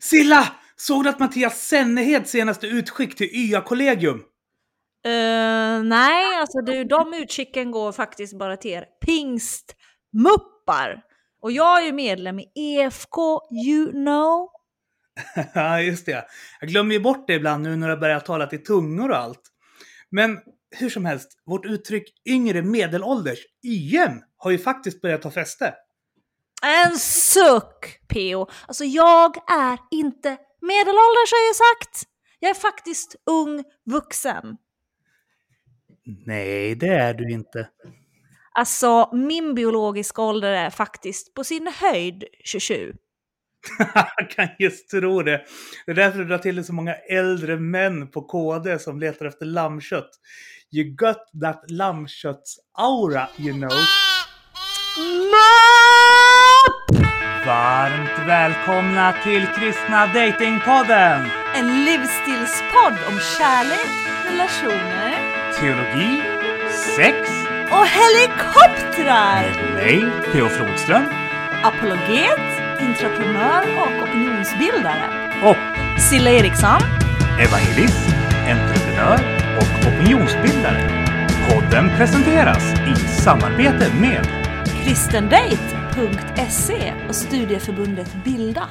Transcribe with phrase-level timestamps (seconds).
[0.00, 0.52] Silla!
[0.76, 4.16] Såg du att Mattias Sennehed senaste utskick till YA-kollegium?
[5.06, 11.02] Uh, nej, alltså du, de utskicken går faktiskt bara till er pingstmuppar.
[11.42, 14.48] Och jag är ju medlem i EFK, you know.
[15.54, 16.24] Ja, just det.
[16.60, 19.42] Jag glömmer ju bort det ibland nu när jag börjar tala till tungor och allt.
[20.10, 20.38] Men
[20.76, 25.74] hur som helst, vårt uttryck yngre medelålders, YM, har ju faktiskt börjat ta fäste.
[26.62, 28.46] En suck, P.O.
[28.68, 32.02] Alltså jag är inte medelålders har jag sagt.
[32.40, 34.56] Jag är faktiskt ung vuxen.
[36.26, 37.68] Nej, det är du inte.
[38.54, 42.92] Alltså, min biologiska ålder är faktiskt på sin höjd 27.
[44.16, 45.44] Jag kan just tro det.
[45.86, 49.26] Det är därför du drar till dig så många äldre män på KD som letar
[49.26, 50.10] efter lammkött.
[50.72, 53.72] You got that lammkötts-aura, you know.
[54.98, 55.49] Mopp!
[57.50, 61.26] Varmt välkomna till Kristna Datingpodden!
[61.54, 63.90] En livsstilspodd om kärlek,
[64.30, 65.14] relationer
[65.60, 66.22] Teologi,
[66.96, 67.16] sex,
[67.70, 69.62] och helikoptrar!
[69.62, 70.48] med mig, P.O.
[70.48, 71.04] Flodström.
[71.62, 72.46] Apologet,
[72.80, 75.04] entreprenör och opinionsbildare.
[75.44, 76.80] Och Silla Eriksson.
[77.40, 78.08] evangelist,
[78.48, 79.20] entreprenör
[79.56, 81.06] och opinionsbildare.
[81.48, 84.26] Podden presenteras i samarbete med
[85.90, 88.68] kristendate.se och studieförbundet Bilda.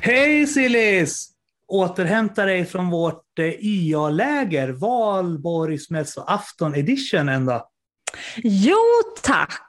[0.00, 1.28] Hej Sillis!
[1.68, 7.64] Återhämta dig från vårt eh, IA-läger, valborgsmässoafton edition ända.
[8.36, 8.78] Jo
[9.22, 9.62] tack!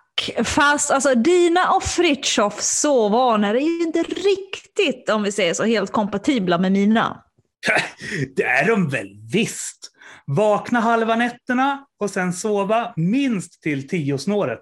[0.43, 5.91] Fast alltså dina och Fritjofs sovvanor är ju inte riktigt, om vi säger så, helt
[5.91, 7.23] kompatibla med mina.
[8.35, 9.91] Det är de väl visst!
[10.25, 14.61] Vakna halva nätterna och sen sova minst till tiosnåret.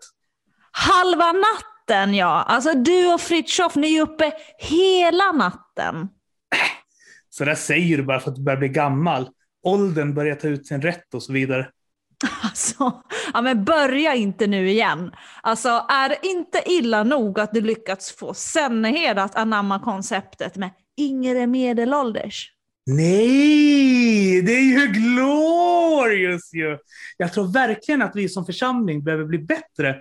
[0.72, 2.44] Halva natten ja!
[2.44, 6.08] Alltså du och Fritjof, ni är uppe hela natten.
[7.30, 9.30] Så där säger du bara för att du börjar bli gammal.
[9.64, 11.70] Åldern börjar ta ut sin rätt och så vidare.
[12.44, 13.02] Alltså,
[13.34, 15.12] ja men börja inte nu igen.
[15.42, 20.70] Alltså är det inte illa nog att du lyckats få Sennehed att anamma konceptet med
[21.00, 22.52] yngre medelålders?
[22.86, 26.78] Nej, det är ju glorious ju!
[27.18, 29.96] Jag tror verkligen att vi som församling behöver bli bättre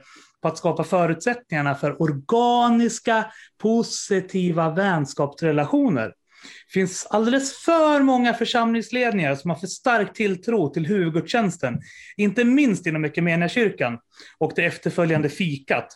[0.46, 3.24] på att skapa förutsättningarna för organiska,
[3.58, 6.06] positiva vänskapsrelationer.
[6.06, 11.80] Det finns alldeles för många församlingsledningar som har för stark tilltro till huvudgudstjänsten,
[12.16, 13.98] inte minst inom Equmeniakyrkan
[14.38, 15.88] och det efterföljande fikat.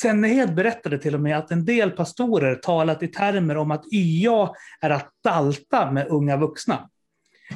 [0.00, 4.50] Sennehed berättade till och med att en del pastorer talat i termer om att YA
[4.80, 6.88] är att dalta med unga vuxna.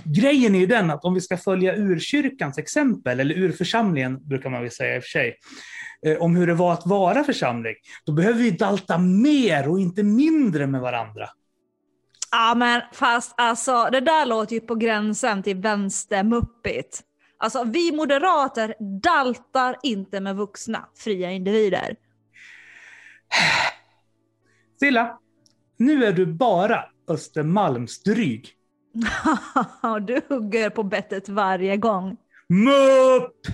[0.04, 4.62] Grejen är ju den att om vi ska följa urkyrkans exempel, eller urförsamlingen brukar man
[4.62, 5.36] väl säga i och för sig,
[6.06, 7.74] eh, om hur det var att vara församling,
[8.06, 11.28] då behöver vi dalta mer och inte mindre med varandra.
[12.30, 17.02] Ja men fast alltså det där låter ju på gränsen till vänstermuppigt.
[17.38, 21.96] Alltså vi moderater daltar inte med vuxna, fria individer.
[24.80, 25.18] Silla,
[25.76, 28.56] nu är du bara Östermalmsdryg.
[30.06, 32.16] du hugger på bettet varje gång.
[32.48, 33.46] Mupp!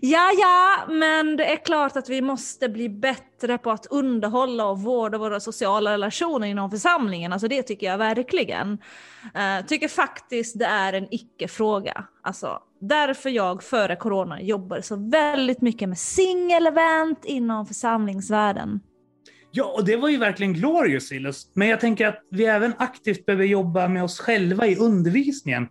[0.00, 4.78] Ja, ja, men det är klart att vi måste bli bättre på att underhålla och
[4.78, 7.32] vårda våra sociala relationer inom församlingen.
[7.32, 8.72] Alltså det tycker jag verkligen.
[9.24, 12.04] Uh, tycker faktiskt det är en icke-fråga.
[12.22, 18.80] Alltså, därför jag före corona jobbade så väldigt mycket med singelevent inom församlingsvärlden.
[19.54, 21.46] Ja, och det var ju verkligen glorious, Silas.
[21.54, 25.68] Men jag tänker att vi även aktivt behöver jobba med oss själva i undervisningen.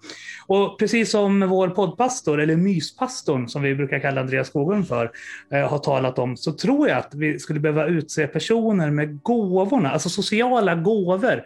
[0.48, 5.12] Och precis som vår poddpastor, eller myspastorn som vi brukar kalla Andreas Skoglund för,
[5.52, 9.92] eh, har talat om, så tror jag att vi skulle behöva utse personer med gåvorna,
[9.92, 11.44] alltså sociala gåvor.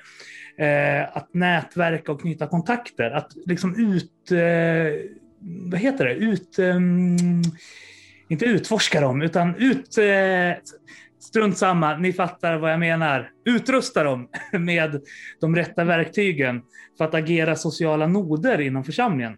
[0.58, 3.12] Eh, att nätverka och knyta kontakter.
[3.12, 4.32] Att liksom ut...
[4.32, 5.10] Eh,
[5.72, 6.14] vad heter det?
[6.14, 6.60] Ut...
[6.60, 7.42] Ehm,
[8.28, 9.98] inte utforska dem, utan ut...
[9.98, 10.58] Eh,
[11.28, 13.30] Strunt samma, ni fattar vad jag menar.
[13.46, 15.02] Utrusta dem med
[15.42, 16.62] de rätta verktygen
[16.98, 19.38] för att agera sociala noder inom församlingen.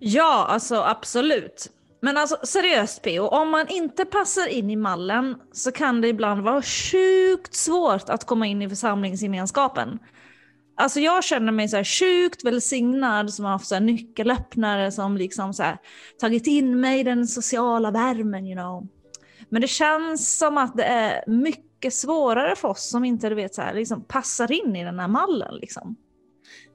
[0.00, 1.70] Ja, alltså absolut.
[2.02, 6.42] Men alltså seriöst PO, om man inte passar in i mallen så kan det ibland
[6.42, 9.98] vara sjukt svårt att komma in i församlingsgemenskapen.
[10.76, 15.16] Alltså jag känner mig så här sjukt välsignad som har haft så här nyckelöppnare som
[15.16, 15.78] liksom så här
[16.20, 18.99] tagit in mig i den sociala värmen, you know.
[19.50, 23.54] Men det känns som att det är mycket svårare för oss som inte du vet,
[23.54, 25.54] så här, liksom passar in i den här mallen.
[25.54, 25.96] Liksom.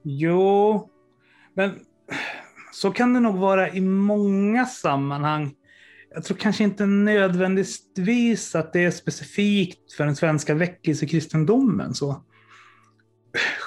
[0.02, 0.90] Jo,
[1.54, 1.74] men
[2.72, 5.54] så kan det nog vara i många sammanhang.
[6.14, 11.94] Jag tror kanske inte nödvändigtvis att det är specifikt för den svenska väckelsekristendomen.
[11.94, 12.24] Så.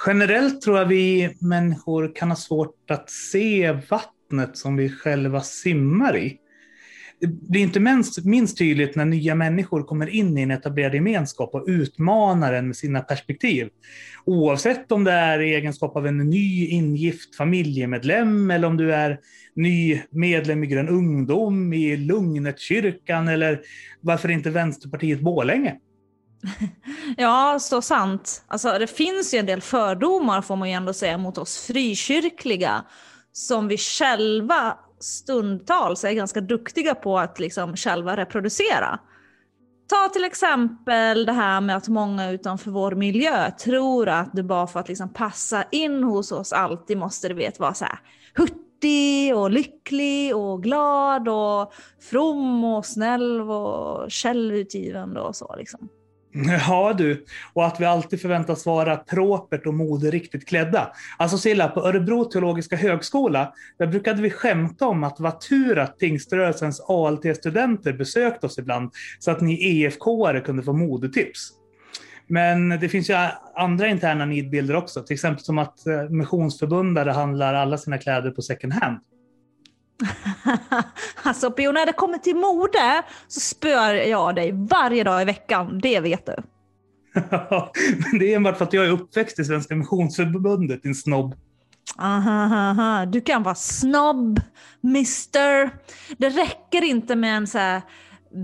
[0.06, 6.16] Generellt tror jag vi människor kan ha svårt att se vattnet som vi själva simmar
[6.16, 6.38] i.
[7.20, 11.54] Det blir inte minst, minst tydligt när nya människor kommer in i en etablerad gemenskap
[11.54, 13.68] och utmanar en med sina perspektiv.
[14.24, 19.18] Oavsett om det är i egenskap av en ny ingift familjemedlem eller om du är
[19.54, 23.60] ny medlem i Grön Ungdom, i Lugnetkyrkan eller
[24.00, 25.76] varför inte Vänsterpartiet Bålänge.
[27.16, 28.44] Ja, så sant.
[28.48, 32.84] Alltså, det finns ju en del fördomar får man ju ändå säga mot oss frikyrkliga
[33.32, 38.98] som vi själva stundtals är ganska duktiga på att liksom själva reproducera.
[39.88, 44.66] Ta till exempel det här med att många utanför vår miljö tror att du bara
[44.66, 48.00] för att liksom passa in hos oss alltid måste du vet vara så här
[48.34, 51.72] hurtig och lycklig och glad och
[52.10, 55.88] from och snäll och självutgivande och så liksom.
[56.68, 60.92] Ja du, och att vi alltid förväntas vara propert och moderiktigt klädda.
[61.18, 65.78] Alltså Silla, på Örebro teologiska högskola, där brukade vi skämta om att det var tur
[65.78, 71.52] att pingströrelsens ALT-studenter besökte oss ibland, så att ni EFK-are kunde få modetips.
[72.26, 73.14] Men det finns ju
[73.54, 78.42] andra interna nidbilder också, till exempel som att eh, missionsförbundare handlar alla sina kläder på
[78.42, 78.98] second hand.
[81.22, 85.80] alltså Pio, när det kommer till mode så spör jag dig varje dag i veckan,
[85.82, 86.34] det vet du.
[88.18, 91.34] Det är enbart för att jag är uppväxt i Svenska Missionsförbundet, din snobb.
[91.98, 93.06] Aha, aha.
[93.06, 94.40] Du kan vara snobb,
[94.80, 95.70] mister.
[96.18, 97.82] Det räcker inte med en så här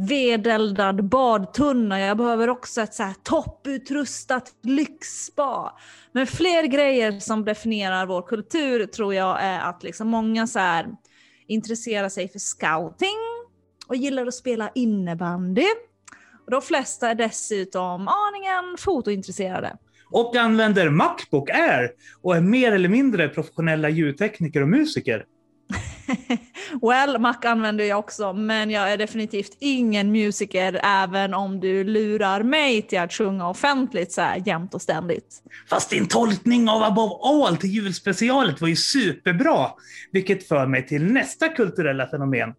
[0.08, 2.00] vedeldad badtunna.
[2.00, 5.72] Jag behöver också ett så här topputrustat lyxspa.
[6.12, 10.86] Men fler grejer som definierar vår kultur tror jag är att liksom många så här
[11.46, 13.16] intresserar sig för scouting
[13.86, 15.66] och gillar att spela innebandy.
[16.44, 19.76] Och de flesta är dessutom aningen fotointresserade.
[20.10, 21.90] Och använder Macbook Air
[22.22, 25.24] och är mer eller mindre professionella ljudtekniker och musiker.
[26.82, 32.42] well, Mac använder jag också, men jag är definitivt ingen musiker även om du lurar
[32.42, 35.42] mig till att sjunga offentligt så här jämt och ständigt.
[35.70, 39.70] Fast din tolkning av Above All till julspecialet var ju superbra,
[40.12, 42.54] vilket för mig till nästa kulturella fenomen.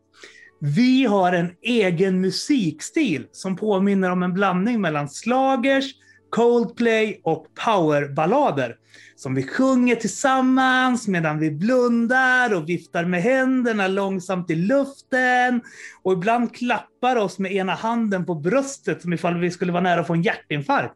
[0.59, 5.93] Vi har en egen musikstil som påminner om en blandning mellan slagers,
[6.37, 8.75] Coldplay och powerballader
[9.15, 15.61] som vi sjunger tillsammans medan vi blundar och viftar med händerna långsamt i luften
[16.03, 20.01] och ibland klappar oss med ena handen på bröstet som ifall vi skulle vara nära
[20.01, 20.95] att få en hjärtinfarkt.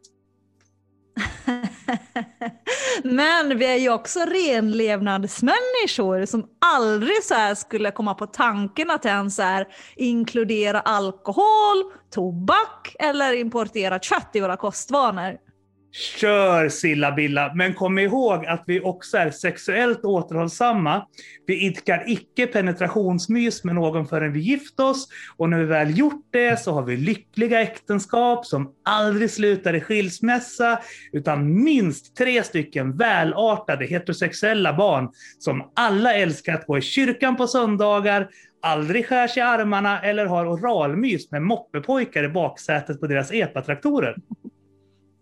[3.04, 9.38] Men vi är ju också renlevnadsmänniskor som aldrig så skulle komma på tanken att ens
[9.38, 15.51] här, inkludera alkohol, tobak eller importerat kött i våra kostvanor.
[15.94, 21.06] Kör Silla-Billa, men kom ihåg att vi också är sexuellt återhållsamma.
[21.46, 26.26] Vi idkar icke penetrationsmys med någon förrän vi gift oss och när vi väl gjort
[26.30, 30.78] det så har vi lyckliga äktenskap som aldrig slutar i skilsmässa
[31.12, 35.08] utan minst tre stycken välartade heterosexuella barn
[35.38, 38.28] som alla älskar att gå i kyrkan på söndagar,
[38.62, 44.16] aldrig skär sig i armarna eller har oralmys med moppepojkar i baksätet på deras epatraktorer.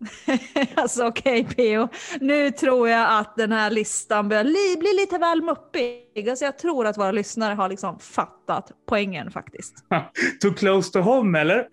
[0.75, 1.87] alltså okej okay, Peo,
[2.19, 6.29] nu tror jag att den här listan börjar li bli lite väl muppig.
[6.29, 9.73] Alltså, jag tror att våra lyssnare har liksom fattat poängen faktiskt.
[10.41, 11.67] Too close to home eller?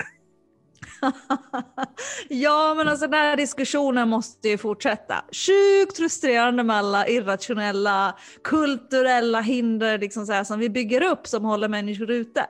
[2.29, 5.25] ja, men alltså den här diskussionen måste ju fortsätta.
[5.33, 11.45] Sjukt frustrerande med alla irrationella kulturella hinder liksom så här, som vi bygger upp som
[11.45, 12.47] håller människor ute.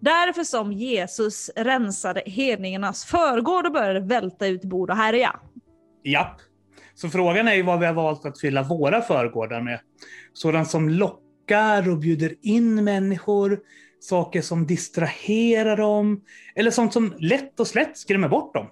[0.00, 5.40] Därför som Jesus rensade hedningarnas förgård och började välta ut bord och härja.
[6.04, 6.40] Japp.
[6.94, 9.80] Så frågan är ju vad vi har valt att fylla våra förgårdar med.
[10.32, 13.60] Sådant som lockar och bjuder in människor,
[14.00, 16.24] saker som distraherar dem,
[16.54, 18.70] eller sånt som lätt och slätt skrämmer bort dem.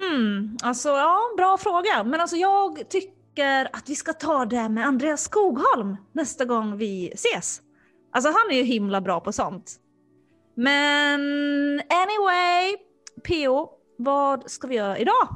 [0.00, 2.04] Hmm, alltså ja, bra fråga.
[2.04, 7.10] Men alltså jag tycker att vi ska ta det med Andreas Skogholm nästa gång vi
[7.14, 7.60] ses.
[8.12, 9.76] Alltså han är ju himla bra på sånt.
[10.56, 11.20] Men
[11.80, 12.76] anyway,
[13.24, 15.28] PO, vad ska vi göra idag?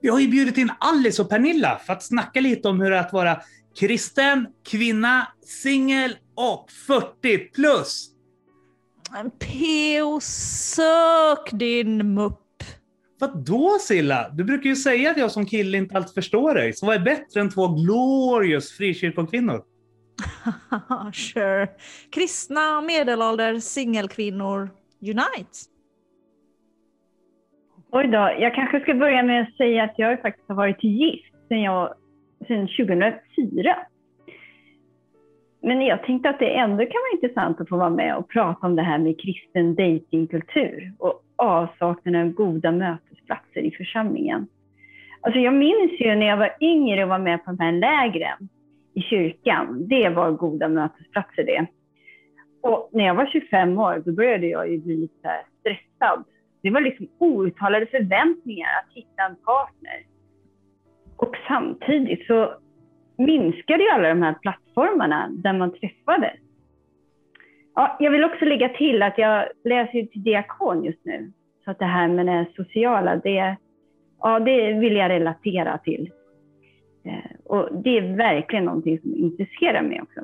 [0.00, 2.96] Vi har ju bjudit in Alice och Pernilla för att snacka lite om hur det
[2.96, 3.40] är att vara
[3.80, 8.10] kristen, kvinna, singel och 40 plus.
[9.12, 12.40] Men PO, sök din mupp.
[13.20, 14.28] Vadå Silla?
[14.28, 16.72] Du brukar ju säga att jag som kille inte alls förstår dig.
[16.72, 19.62] Så vad är bättre än två glorious frikyrkokvinnor?
[21.12, 21.68] sure.
[22.10, 25.74] Kristna medelålders singelkvinnor unite.
[27.90, 31.34] Oj då, jag kanske ska börja med att säga att jag faktiskt har varit gift
[31.48, 31.94] sedan, jag,
[32.48, 33.76] sedan 2004.
[35.62, 38.66] Men jag tänkte att det ändå kan vara intressant att få vara med och prata
[38.66, 44.46] om det här med kristen datingkultur och avsaknaden av goda mötesplatser i församlingen.
[45.20, 48.48] Alltså jag minns ju när jag var yngre och var med på de här lägren
[48.94, 49.88] i kyrkan.
[49.88, 51.66] Det var goda mötesplatser det.
[52.62, 56.24] Och när jag var 25 år, då började jag ju bli lite stressad.
[56.62, 60.06] Det var liksom outtalade förväntningar att hitta en partner.
[61.16, 62.54] Och samtidigt så
[63.18, 66.38] minskade ju alla de här plattformarna där man träffades.
[67.74, 71.32] Ja, jag vill också lägga till att jag läser till diakon just nu.
[71.64, 73.56] Så att det här med det sociala, det,
[74.20, 76.10] ja, det vill jag relatera till.
[77.04, 80.20] Eh, och det är verkligen någonting som intresserar mig också.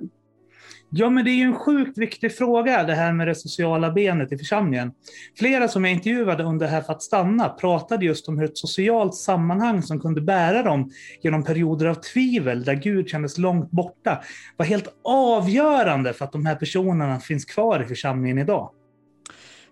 [0.92, 4.32] Ja, men det är ju en sjukt viktig fråga det här med det sociala benet
[4.32, 4.92] i församlingen.
[5.38, 9.14] Flera som jag intervjuade under Här för att stanna pratade just om hur ett socialt
[9.14, 10.90] sammanhang som kunde bära dem
[11.22, 14.20] genom perioder av tvivel där Gud kändes långt borta
[14.56, 18.70] var helt avgörande för att de här personerna finns kvar i församlingen idag.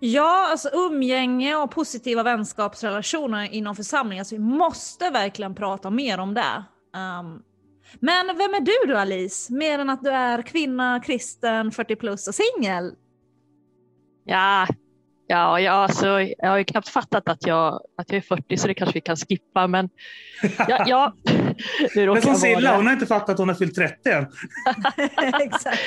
[0.00, 4.20] Ja, alltså umgänge och positiva vänskapsrelationer inom församlingen.
[4.20, 6.64] Alltså vi måste verkligen prata mer om det.
[6.96, 7.42] Um,
[8.00, 9.52] men vem är du då Alice?
[9.52, 12.92] Mer än att du är kvinna, kristen, 40 plus och singel?
[14.24, 14.66] Ja,
[15.26, 18.68] ja, ja alltså, jag har ju knappt fattat att jag, att jag är 40 så
[18.68, 19.66] det kanske vi kan skippa.
[19.66, 19.88] Men
[20.68, 21.12] ja, ja
[21.94, 24.26] men som Silla, hon har inte fattat att hon har fyllt 30 än.
[25.42, 25.80] Exakt.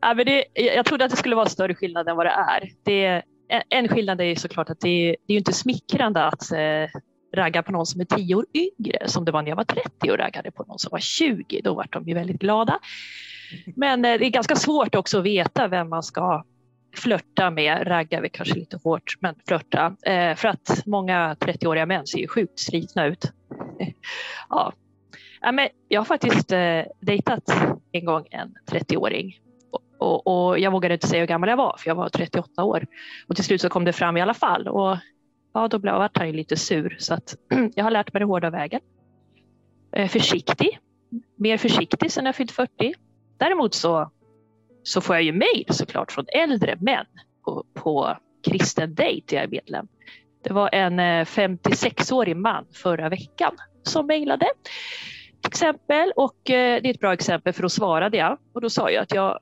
[0.00, 2.70] Ja, men det, jag trodde att det skulle vara större skillnad än vad det är.
[2.82, 3.22] Det,
[3.68, 7.00] en skillnad är såklart att det, det är inte smickrande att eh,
[7.32, 10.10] ragga på någon som är tio år yngre som det var när jag var 30
[10.10, 11.60] och raggade på någon som var 20.
[11.64, 12.78] Då var de ju väldigt glada.
[13.76, 16.44] Men eh, det är ganska svårt också att veta vem man ska
[16.96, 19.96] flörta med, ragga är kanske lite hårt, men flörta.
[20.02, 23.32] Eh, för att många 30-åriga män ser ju sjukt slitna ut.
[24.48, 24.72] ja.
[25.52, 27.42] men jag har faktiskt eh, dejtat
[27.92, 29.40] en gång en 30-åring
[30.00, 32.86] och, och, jag vågade inte säga hur gammal jag var för jag var 38 år.
[33.26, 34.68] Och till slut så kom det fram i alla fall.
[34.68, 34.96] Och
[35.52, 36.96] bad då blev han ju lite sur.
[36.98, 37.36] Så att
[37.74, 38.80] jag har lärt mig det hårda vägen.
[39.92, 40.78] Eh, försiktig,
[41.36, 42.94] mer försiktig sen jag fyllt 40.
[43.38, 44.10] Däremot så,
[44.82, 47.06] så får jag ju mejl såklart från äldre män
[47.44, 49.88] på, på kristen dejt jag är medlem.
[50.42, 54.46] Det var en eh, 56-årig man förra veckan som mejlade.
[55.46, 58.90] Exempel och eh, det är ett bra exempel för då svarade jag och då sa
[58.90, 59.38] jag att jag,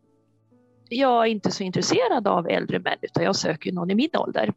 [0.89, 4.53] jag är inte så intresserad av äldre män utan jag söker någon i min ålder.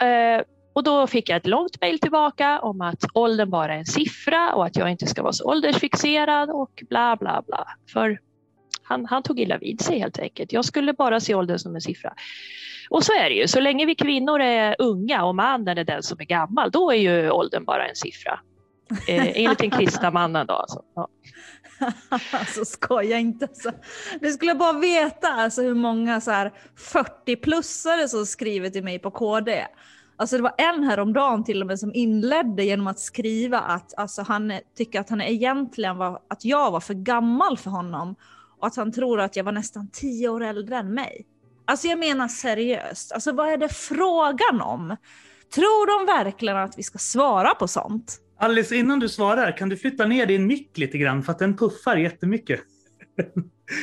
[0.00, 3.86] Eh, och då fick jag ett långt mejl tillbaka om att åldern bara är en
[3.86, 7.66] siffra och att jag inte ska vara så åldersfixerad och bla bla bla.
[7.92, 8.18] För
[8.82, 10.52] han, han tog illa vid sig helt enkelt.
[10.52, 12.14] Jag skulle bara se åldern som en siffra.
[12.90, 16.02] Och så är det ju, så länge vi kvinnor är unga och mannen är den
[16.02, 18.40] som är gammal, då är ju åldern bara en siffra.
[19.08, 20.54] Eh, enligt den kristna mannen då.
[20.54, 20.82] Alltså.
[20.94, 21.08] Ja.
[22.32, 23.44] alltså skoja inte.
[23.44, 23.72] Alltså.
[24.20, 29.66] Du skulle bara veta alltså, hur många 40-plussare som skriver till mig på KD.
[30.16, 34.22] Alltså det var en häromdagen till och med som inledde genom att skriva att alltså,
[34.22, 38.14] han tycker att han egentligen var, att jag var för gammal för honom
[38.60, 41.26] och att han tror att jag var nästan tio år äldre än mig.
[41.64, 44.96] Alltså jag menar seriöst, alltså vad är det frågan om?
[45.54, 48.20] Tror de verkligen att vi ska svara på sånt?
[48.40, 51.56] Alice, innan du svarar, kan du flytta ner din mick lite grann för att den
[51.56, 52.60] puffar jättemycket?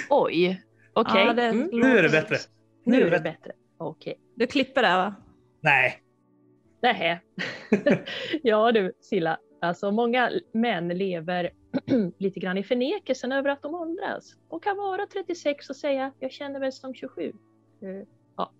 [0.10, 1.30] Oj, okej.
[1.30, 1.44] Okay.
[1.44, 1.70] Ja, mm.
[1.72, 2.36] Nu är det bättre.
[2.84, 3.52] Nu, är det bättre.
[3.78, 4.12] Okej.
[4.12, 4.24] Okay.
[4.36, 5.16] Du klipper det va?
[5.62, 6.02] Nej.
[6.82, 7.22] Nej.
[8.44, 11.52] ja du Silla, alltså många män lever
[12.18, 14.36] lite grann i förnekelsen över att de åldras.
[14.50, 17.22] De kan vara 36 och säga jag känner mig som 27.
[17.22, 18.04] Uh, eh,
[18.38, 18.52] ja.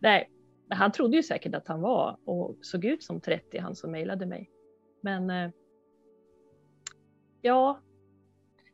[0.00, 0.30] Nej,
[0.70, 4.26] han trodde ju säkert att han var och såg ut som 30, han som mejlade
[4.26, 4.50] mig.
[5.06, 5.50] Men eh,
[7.42, 7.80] ja,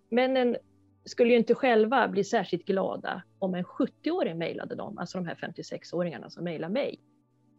[0.08, 0.56] männen
[1.04, 5.34] skulle ju inte själva bli särskilt glada om en 70-åring mejlade dem, alltså de här
[5.34, 7.00] 56-åringarna som mejlar mig.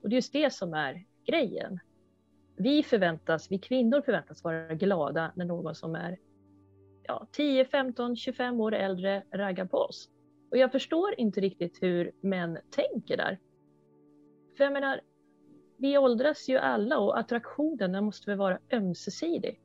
[0.04, 1.80] Och det är just det som är grejen.
[2.56, 6.18] Vi förväntas, vi kvinnor förväntas vara glada när någon som är
[7.04, 10.10] ja, 10, 15, 25 år äldre raggar på oss.
[10.52, 13.40] Och jag förstår inte riktigt hur män tänker där.
[14.58, 15.02] För jag menar,
[15.84, 19.62] vi åldras ju alla och attraktionen måste väl vara ömsesidig.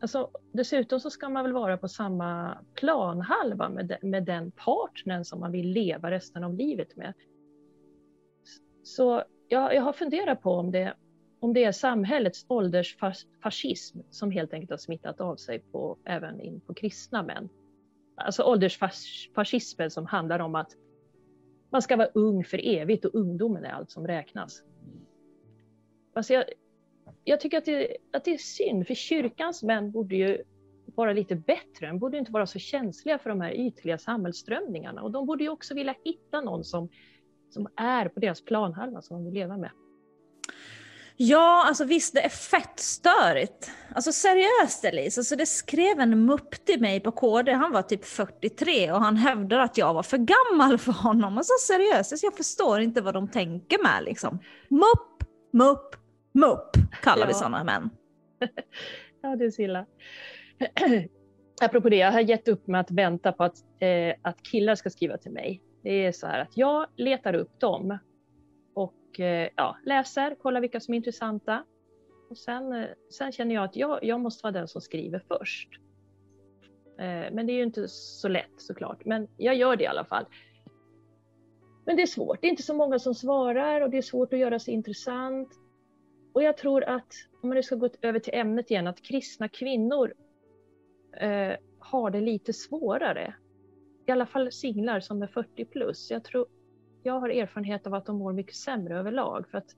[0.00, 5.40] Alltså, dessutom så ska man väl vara på samma planhalva med, med den partnern som
[5.40, 7.14] man vill leva resten av livet med.
[8.82, 10.94] Så jag, jag har funderat på om det,
[11.40, 16.60] om det är samhällets åldersfascism som helt enkelt har smittat av sig på, även in
[16.60, 17.48] på kristna män.
[18.16, 20.76] Alltså åldersfascismen som handlar om att
[21.74, 24.62] man ska vara ung för evigt och ungdomen är allt som räknas.
[26.14, 26.44] Alltså jag,
[27.24, 30.42] jag tycker att det, att det är synd, för kyrkans män borde ju
[30.84, 31.86] vara lite bättre.
[31.86, 35.02] De borde inte vara så känsliga för de här ytliga samhällsströmningarna.
[35.02, 36.88] Och de borde ju också vilja hitta någon som,
[37.50, 39.70] som är på deras planhalva som de vill leva med.
[41.16, 43.70] Ja, alltså visst det är fett störigt.
[43.94, 48.04] Alltså seriöst Elise, alltså det skrev en mupp till mig på KD, han var typ
[48.04, 51.38] 43 och han hävdar att jag var för gammal för honom.
[51.38, 54.38] Alltså seriöst, alltså, jag förstår inte vad de tänker med liksom.
[54.68, 55.96] Mupp, mupp,
[56.32, 56.70] mupp
[57.02, 57.26] kallar ja.
[57.26, 57.90] vi sådana män.
[59.22, 59.86] ja, det är så illa.
[61.62, 64.90] Apropå det, jag har gett upp med att vänta på att, eh, att killar ska
[64.90, 65.62] skriva till mig.
[65.82, 67.98] Det är så här att jag letar upp dem
[68.74, 71.64] och eh, ja, läser, kollar vilka som är intressanta.
[72.30, 75.68] Och sen, eh, sen känner jag att jag, jag måste vara den som skriver först.
[76.98, 80.04] Eh, men det är ju inte så lätt såklart, men jag gör det i alla
[80.04, 80.24] fall.
[81.86, 84.32] Men det är svårt, det är inte så många som svarar och det är svårt
[84.32, 85.48] att göra sig intressant.
[86.32, 87.12] Och jag tror att,
[87.42, 90.14] om man nu ska gå över till ämnet igen, att kristna kvinnor
[91.16, 93.34] eh, har det lite svårare.
[94.06, 96.10] I alla fall singlar som är 40 plus.
[96.10, 96.46] Jag, tror,
[97.06, 99.48] jag har erfarenhet av att de mår mycket sämre överlag.
[99.48, 99.68] För att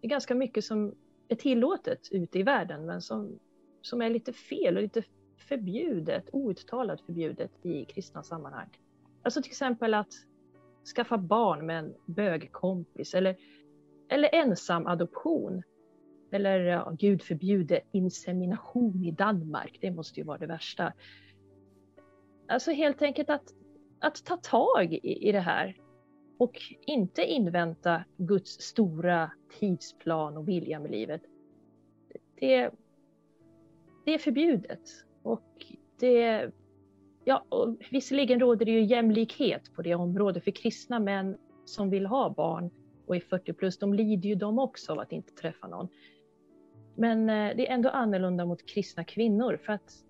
[0.00, 0.94] det är ganska mycket som
[1.28, 3.38] är tillåtet ute i världen men som,
[3.82, 5.02] som är lite fel och lite
[5.48, 8.68] förbjudet, outtalat förbjudet i kristna sammanhang.
[9.22, 10.12] Alltså till exempel att
[10.96, 13.36] skaffa barn med en bögkompis eller,
[14.08, 15.62] eller ensam adoption.
[16.32, 20.92] Eller ja, gud förbjude insemination i Danmark, det måste ju vara det värsta.
[22.48, 23.54] Alltså helt enkelt att,
[24.00, 25.83] att ta tag i, i det här
[26.38, 31.22] och inte invänta Guds stora tidsplan och vilja med livet.
[32.40, 32.70] Det,
[34.04, 34.80] det är förbjudet.
[35.22, 35.66] Och
[36.00, 36.50] det,
[37.24, 42.06] ja, och visserligen råder det ju jämlikhet på det området för kristna män som vill
[42.06, 42.70] ha barn
[43.06, 45.88] och är 40 plus, de lider ju de också av att inte träffa någon.
[46.94, 50.04] Men eh, det är ändå annorlunda mot kristna kvinnor för att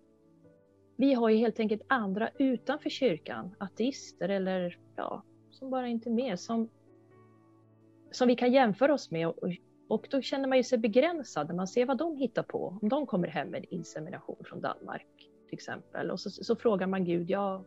[0.97, 5.23] vi har ju helt enkelt andra utanför kyrkan, ateister eller ja,
[5.55, 6.69] som bara inte är med, som,
[8.11, 9.29] som vi kan jämföra oss med.
[9.29, 9.53] Och,
[9.89, 12.79] och då känner man ju sig begränsad när man ser vad de hittar på.
[12.83, 16.11] Om de kommer hem med insemination från Danmark till exempel.
[16.11, 17.65] Och så, så frågar man Gud, ja,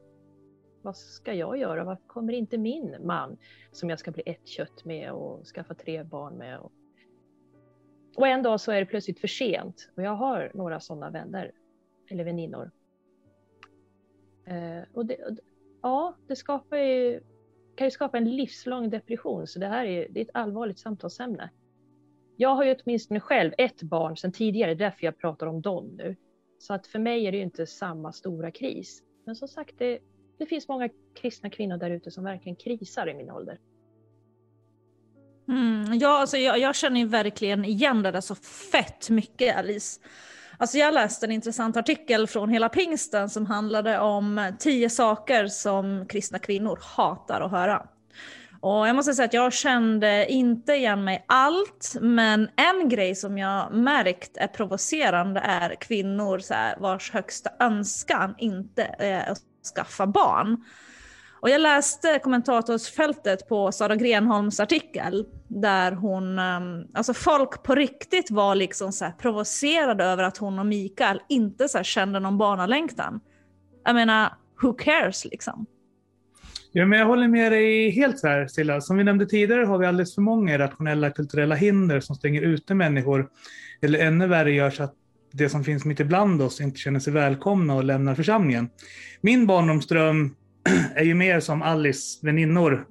[0.81, 1.83] vad ska jag göra?
[1.83, 3.37] Varför kommer inte min man
[3.71, 6.59] som jag ska bli ett kött med och skaffa tre barn med?
[6.59, 6.71] Och,
[8.15, 11.51] och en dag så är det plötsligt för sent och jag har några sådana vänner
[12.09, 12.71] eller väninnor.
[14.45, 15.17] Eh, och det,
[15.81, 17.21] ja, det skapar ju
[17.77, 21.49] kan ju skapa en livslång depression, så det här är, det är ett allvarligt samtalsämne.
[22.37, 26.15] Jag har ju åtminstone själv ett barn sedan tidigare, därför jag pratar om dem nu.
[26.59, 29.03] Så att för mig är det ju inte samma stora kris.
[29.25, 29.99] Men som sagt, det,
[30.37, 30.89] det finns många
[31.21, 33.59] kristna kvinnor där ute som verkligen krisar i min ålder.
[35.47, 38.35] Mm, ja, alltså jag, jag känner ju verkligen igen det där så
[38.71, 40.01] fett mycket, Alice.
[40.59, 46.05] Alltså jag läste en intressant artikel från hela pingsten som handlade om tio saker som
[46.07, 47.87] kristna kvinnor hatar att höra.
[48.59, 53.37] Och jag måste säga att jag kände inte igen mig allt, men en grej som
[53.37, 59.41] jag märkt är provocerande är kvinnor så här, vars högsta önskan inte är att
[59.75, 60.63] skaffa barn.
[61.41, 68.31] Och jag läste kommentatorsfältet på Sara Grenholms artikel där hon, ehm, alltså folk på riktigt
[68.31, 73.19] var liksom så provocerade över att hon och Mikael inte så kände någon barnalängtan.
[73.85, 75.65] Jag menar, who cares liksom?
[76.71, 78.81] Ja, men jag håller med dig helt så här, Silla.
[78.81, 82.73] Som vi nämnde tidigare har vi alldeles för många rationella, kulturella hinder som stänger ute
[82.75, 83.29] människor.
[83.81, 84.93] Eller ännu värre gör så att
[85.31, 88.69] det som finns mitt ibland oss inte känner sig välkomna och lämnar församlingen.
[89.21, 90.35] Min barndomsdröm
[90.95, 92.87] är ju mer som Alice väninnor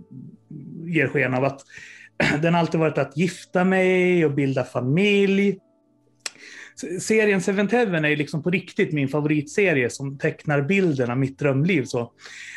[0.87, 1.61] ger sken av att
[2.43, 5.59] den alltid varit att gifta mig och bilda familj.
[7.01, 11.85] Serien Seventh Heaven är liksom på riktigt min favoritserie som tecknar bilden av mitt drömliv.
[11.85, 12.13] Så.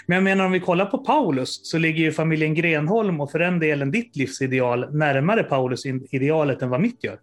[0.06, 3.40] Men jag menar om vi kollar på Paulus så ligger ju familjen Grenholm och för
[3.40, 7.20] den delen ditt livsideal närmare Paulus idealet än vad mitt gör.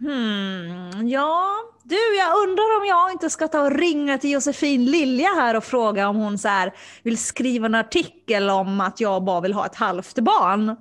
[0.00, 5.28] Hmm, ja, du, jag undrar om jag inte ska ta och ringa till Josefin Lilja
[5.28, 9.40] här och fråga om hon så här vill skriva en artikel om att jag bara
[9.40, 10.76] vill ha ett halvt barn.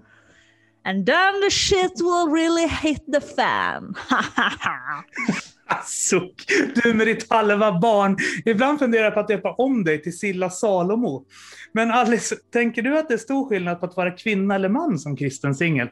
[0.84, 3.96] And then the shit will really hit the fan.
[5.86, 6.46] Suck!
[6.76, 8.18] Du med ditt halva barn.
[8.46, 11.26] Ibland funderar jag på att döpa om dig till Silla Salomo.
[11.72, 15.00] Men Alice, tänker du att det är stor skillnad på att vara kvinna eller man
[15.00, 15.90] som kristen singel?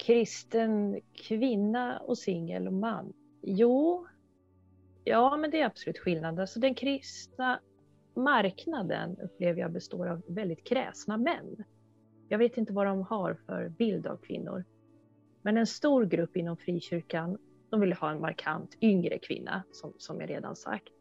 [0.00, 3.12] Kristen kvinna och singel och man?
[3.42, 4.06] Jo,
[5.04, 6.40] ja men det är absolut skillnad.
[6.40, 7.60] Alltså den kristna
[8.14, 11.64] marknaden upplever jag består av väldigt kräsna män.
[12.28, 14.64] Jag vet inte vad de har för bild av kvinnor.
[15.42, 17.38] Men en stor grupp inom frikyrkan,
[17.70, 20.92] de vill ha en markant yngre kvinna, som, som jag redan sagt.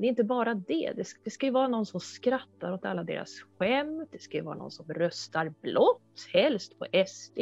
[0.00, 0.92] Det är inte bara det.
[0.96, 1.04] det.
[1.24, 4.08] Det ska ju vara någon som skrattar åt alla deras skämt.
[4.12, 7.38] Det ska ju vara någon som röstar blått, helst på SD.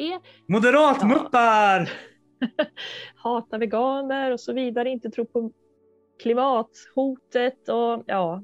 [0.46, 1.90] Moderatmuppar!
[2.38, 2.48] Ja.
[3.14, 4.90] Hatar veganer och så vidare.
[4.90, 5.52] Inte tror på
[6.22, 8.42] klimathotet och ja.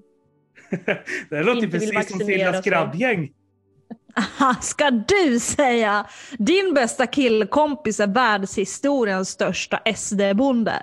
[1.30, 3.32] det låter precis som Sillas grabbgäng.
[4.60, 6.06] Ska du säga
[6.38, 10.82] din bästa killkompis är världshistoriens största SD-bonde?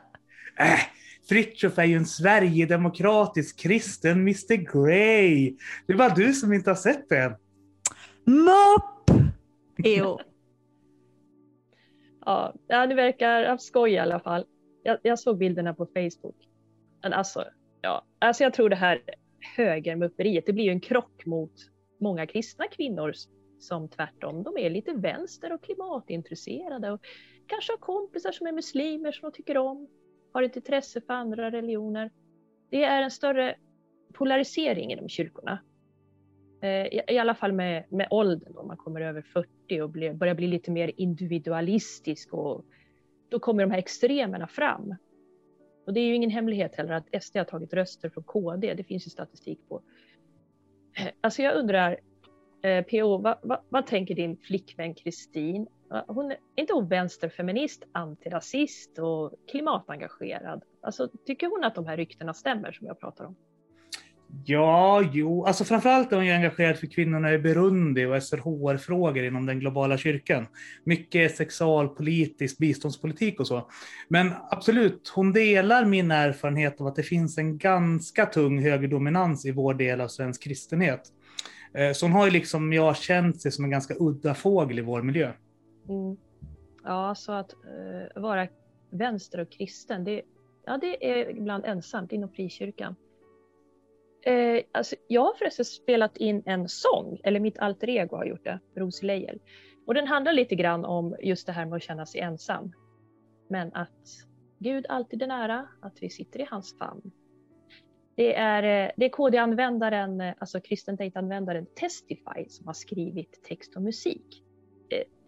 [0.60, 0.80] Äh,
[1.29, 5.55] Fritiof är ju en Sverigedemokratisk kristen Mr Grey.
[5.88, 7.36] Det är bara du som inte har sett den.
[8.25, 9.25] Mupp!
[9.77, 10.19] Jo.
[12.67, 14.45] ja, det verkar skoj i alla fall.
[14.84, 16.36] Jag, jag, såg bilderna på Facebook.
[17.03, 17.45] Men alltså,
[17.81, 19.01] ja, alltså jag tror det här
[19.55, 21.53] högermupperiet, det blir ju en krock mot
[21.99, 23.13] många kristna kvinnor
[23.60, 27.01] som tvärtom, de är lite vänster och klimatintresserade och
[27.47, 29.88] kanske har kompisar som är muslimer som de tycker om
[30.34, 32.12] har ett intresse för andra religioner.
[32.70, 33.56] Det är en större
[34.13, 35.60] polarisering inom kyrkorna.
[36.62, 40.36] Eh, I alla fall med, med åldern, om man kommer över 40 och blir, börjar
[40.36, 42.65] bli lite mer individualistisk och
[43.30, 44.96] då kommer de här extremerna fram.
[45.86, 48.84] Och det är ju ingen hemlighet heller att SD har tagit röster från KD, det
[48.84, 49.82] finns ju statistik på.
[50.98, 52.00] Eh, alltså jag undrar,
[52.63, 55.67] eh, PO, vad, vad, vad tänker din flickvän Kristin
[56.08, 60.63] hon är inte hon vänsterfeminist, antirasist och klimatengagerad?
[60.82, 63.36] Alltså, tycker hon att de här ryktena stämmer som jag pratar om?
[64.45, 69.45] Ja, jo, alltså framförallt är hon ju engagerad för kvinnorna i Burundi och SRHR-frågor inom
[69.45, 70.47] den globala kyrkan.
[70.84, 73.69] Mycket sexualpolitisk biståndspolitik och så.
[74.08, 79.51] Men absolut, hon delar min erfarenhet av att det finns en ganska tung högerdominans i
[79.51, 81.01] vår del av svensk kristenhet.
[81.73, 84.82] Eh, så hon har ju liksom, jag känt sig som en ganska udda fågel i
[84.82, 85.32] vår miljö.
[85.89, 86.17] Mm.
[86.84, 88.48] Ja, så att uh, vara
[88.89, 90.22] vänster och kristen, det,
[90.65, 92.96] ja, det är ibland ensamt inom frikyrkan.
[94.28, 98.44] Uh, alltså, jag har förresten spelat in en sång, eller mitt alter ego har gjort
[98.44, 99.39] det, Rosie Leijel.
[99.86, 102.74] Och den handlar lite grann om just det här med att känna sig ensam.
[103.48, 104.08] Men att
[104.60, 107.12] Gud alltid är nära, att vi sitter i hans famn.
[108.15, 113.82] Det är, eh, det är KD-användaren, alltså kristen date-användaren Testify som har skrivit text och
[113.82, 114.44] musik.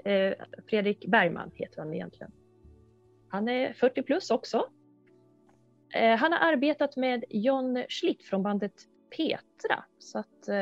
[0.04, 0.34] Eh,
[0.70, 2.32] Fredrik Bergman heter han egentligen.
[3.30, 4.66] Han är 40 plus också.
[5.94, 8.74] Eh, han har arbetat med John Schlitt från bandet
[9.18, 10.54] Petra, så att, eh,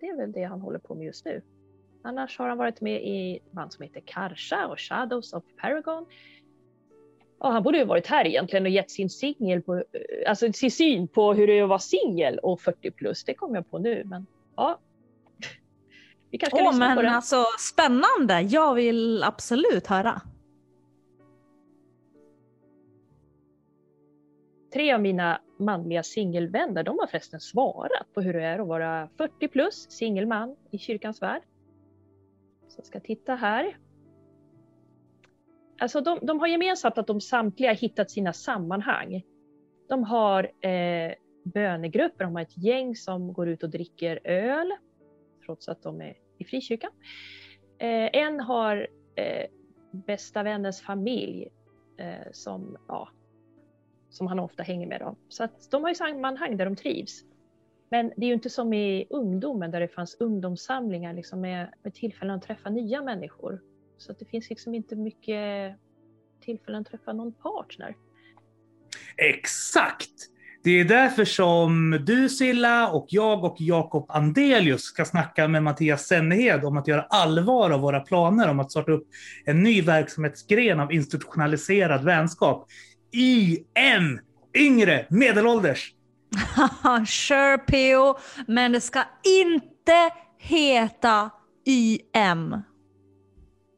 [0.00, 1.42] det är väl det han håller på med just nu.
[2.02, 6.06] Annars har han varit med i band som heter Karsha och Shadows of Paragon.
[7.40, 9.82] Ja, han borde ju varit här egentligen och gett sin singel på, eh,
[10.26, 13.24] alltså sin syn på hur det är att vara singel och 40 plus.
[13.24, 14.78] Det kom jag på nu, men ja,
[16.30, 17.14] vi kanske ska Åh, lyssna men på den.
[17.14, 18.40] Alltså, spännande!
[18.40, 20.22] Jag vill absolut höra.
[24.72, 29.08] Tre av mina manliga singelvänner de har förresten svarat på hur det är att vara
[29.18, 31.42] 40 plus singelman i kyrkans värld.
[32.68, 33.76] Så jag ska titta här.
[35.78, 39.22] Alltså de, de har gemensamt att de samtliga hittat sina sammanhang.
[39.88, 41.12] De har eh,
[41.44, 44.72] bönegrupper, de har ett gäng som går ut och dricker öl
[45.50, 46.90] trots att de är i frikyrkan.
[47.78, 49.46] Eh, en har eh,
[49.90, 51.48] bästa vännens familj
[51.98, 53.08] eh, som, ja,
[54.10, 55.00] som han ofta hänger med.
[55.00, 55.16] Då.
[55.28, 57.24] Så att de har ju sammanhang där de trivs.
[57.88, 61.94] Men det är ju inte som i ungdomen där det fanns ungdomssamlingar liksom med, med
[61.94, 63.62] tillfällen att träffa nya människor.
[63.98, 65.76] Så att det finns liksom inte mycket
[66.40, 67.96] tillfällen att träffa någon partner.
[69.16, 70.30] Exakt!
[70.62, 76.06] Det är därför som du Silla och jag och Jakob Andelius ska snacka med Mattias
[76.06, 79.08] Sennehed om att göra allvar av våra planer om att starta upp
[79.44, 82.66] en ny verksamhetsgren av institutionaliserad vänskap.
[83.12, 84.20] IM,
[84.54, 85.92] yngre medelålders.
[87.06, 89.02] sure PO, men det ska
[89.42, 91.30] inte heta
[91.66, 92.56] YM.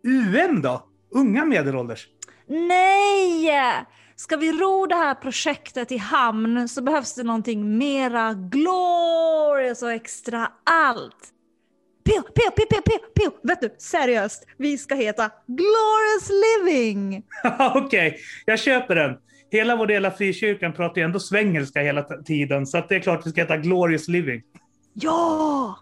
[0.04, 0.86] UM då?
[1.14, 2.08] Unga medelålders?
[2.46, 3.50] Nej!
[4.16, 9.92] Ska vi ro det här projektet i hamn så behövs det någonting mera glorious och
[9.92, 11.32] extra allt.
[12.04, 13.48] Pio, Pio, Pio, Pio, Pio, Pio.
[13.48, 17.22] Vet du, seriöst, vi ska heta Glorious Living!
[17.74, 19.18] Okej, okay, jag köper den.
[19.50, 23.00] Hela vår del av frikyrkan pratar ju ändå svengelska hela tiden, så att det är
[23.00, 24.42] klart vi ska heta Glorious Living.
[24.94, 25.78] Ja!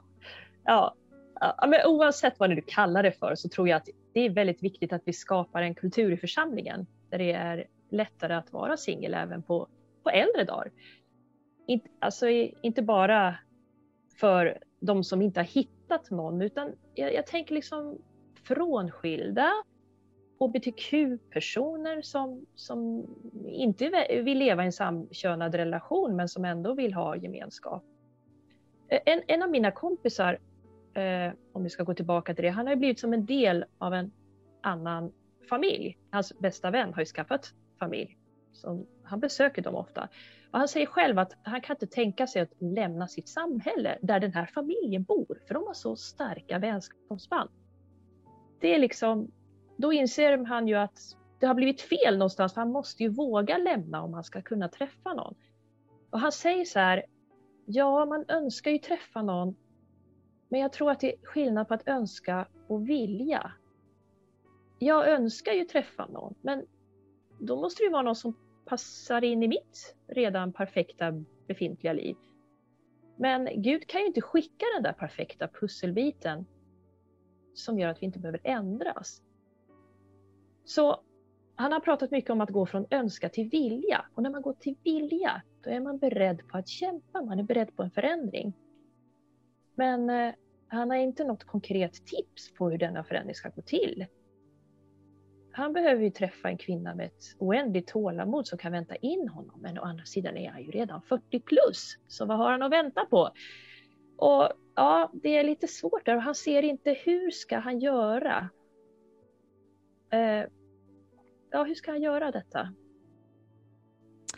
[0.65, 0.95] Ja,
[1.41, 4.63] ja men oavsett vad du kallar det för så tror jag att det är väldigt
[4.63, 9.15] viktigt att vi skapar en kultur i församlingen där det är lättare att vara singel
[9.15, 9.69] även på,
[10.03, 10.73] på äldre dagar.
[11.67, 12.29] In, alltså
[12.63, 13.37] inte bara
[14.21, 17.99] för de som inte har hittat någon utan jag, jag tänker liksom
[18.43, 19.51] frånskilda,
[20.41, 23.07] hbtq-personer som, som
[23.47, 27.85] inte vill leva i en samkönad relation men som ändå vill ha gemenskap.
[28.89, 30.39] En, en av mina kompisar,
[30.95, 33.95] eh, om vi ska gå tillbaka till det, han har blivit som en del av
[33.95, 34.13] en
[34.61, 35.13] annan
[35.49, 35.99] familj.
[36.11, 38.19] Hans bästa vän har ju skaffat familj.
[38.53, 40.09] Så han besöker dem ofta.
[40.53, 44.21] Och han säger själv att han kan inte tänka sig att lämna sitt samhälle där
[44.21, 47.51] den här familjen bor, för de har så starka vänskapsband.
[48.61, 49.31] Det är liksom,
[49.77, 50.99] då inser han ju att
[51.41, 54.69] det har blivit fel någonstans, för han måste ju våga lämna om han ska kunna
[54.69, 55.35] träffa någon.
[56.11, 57.05] Och han säger så här,
[57.67, 59.57] ja, man önskar ju träffa någon,
[60.49, 63.53] men jag tror att det är skillnad på att önska och vilja.
[64.79, 66.67] Jag önskar ju träffa någon, men
[67.41, 72.17] då måste det ju vara någon som passar in i mitt redan perfekta befintliga liv.
[73.17, 76.47] Men Gud kan ju inte skicka den där perfekta pusselbiten
[77.55, 79.23] som gör att vi inte behöver ändras.
[80.65, 81.01] Så
[81.55, 84.07] han har pratat mycket om att gå från önska till vilja.
[84.15, 87.43] Och när man går till vilja, då är man beredd på att kämpa, man är
[87.43, 88.53] beredd på en förändring.
[89.75, 90.35] Men eh,
[90.69, 94.07] han har inte något konkret tips på hur denna förändring ska gå till
[95.53, 99.61] han behöver ju träffa en kvinna med ett oändligt tålamod som kan vänta in honom.
[99.61, 102.73] Men å andra sidan är han ju redan 40 plus, så vad har han att
[102.73, 103.31] vänta på?
[104.17, 108.51] Och ja, det är lite svårt där och han ser inte hur ska han göra?
[110.11, 110.45] Eh,
[111.51, 112.75] ja, hur ska han göra detta?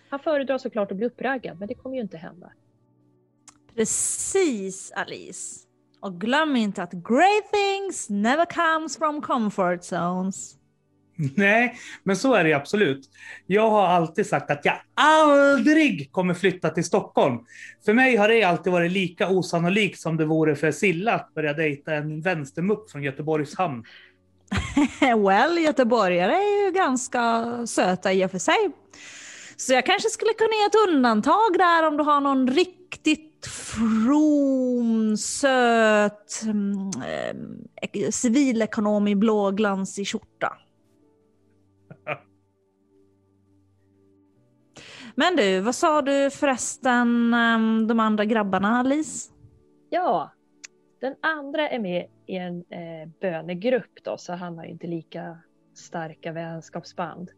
[0.09, 2.53] Han föredrar såklart att bli uppraggad, men det kommer ju inte hända.
[3.75, 5.69] Precis Alice.
[6.01, 10.62] Och glöm inte att great things never comes from comfort zones.
[11.37, 13.11] Nej, men så är det absolut.
[13.47, 17.39] Jag har alltid sagt att jag aldrig kommer flytta till Stockholm.
[17.85, 21.53] För mig har det alltid varit lika osannolikt som det vore för Silla att börja
[21.53, 23.85] dejta en vänstermupp från Göteborgs hamn.
[25.27, 28.71] well, göteborgare är ju ganska söta i och för sig.
[29.57, 35.17] Så jag kanske skulle kunna ge ett undantag där om du har någon riktigt from,
[35.17, 36.91] söt mm,
[37.93, 40.53] eh, civilekonom i blåglansig skjorta.
[45.15, 49.33] Men du, vad sa du förresten um, de andra grabbarna, Alice?
[49.91, 50.31] Ja,
[51.01, 55.39] den andra är med i en eh, bönegrupp då, så han har ju inte lika
[55.75, 57.31] starka vänskapsband.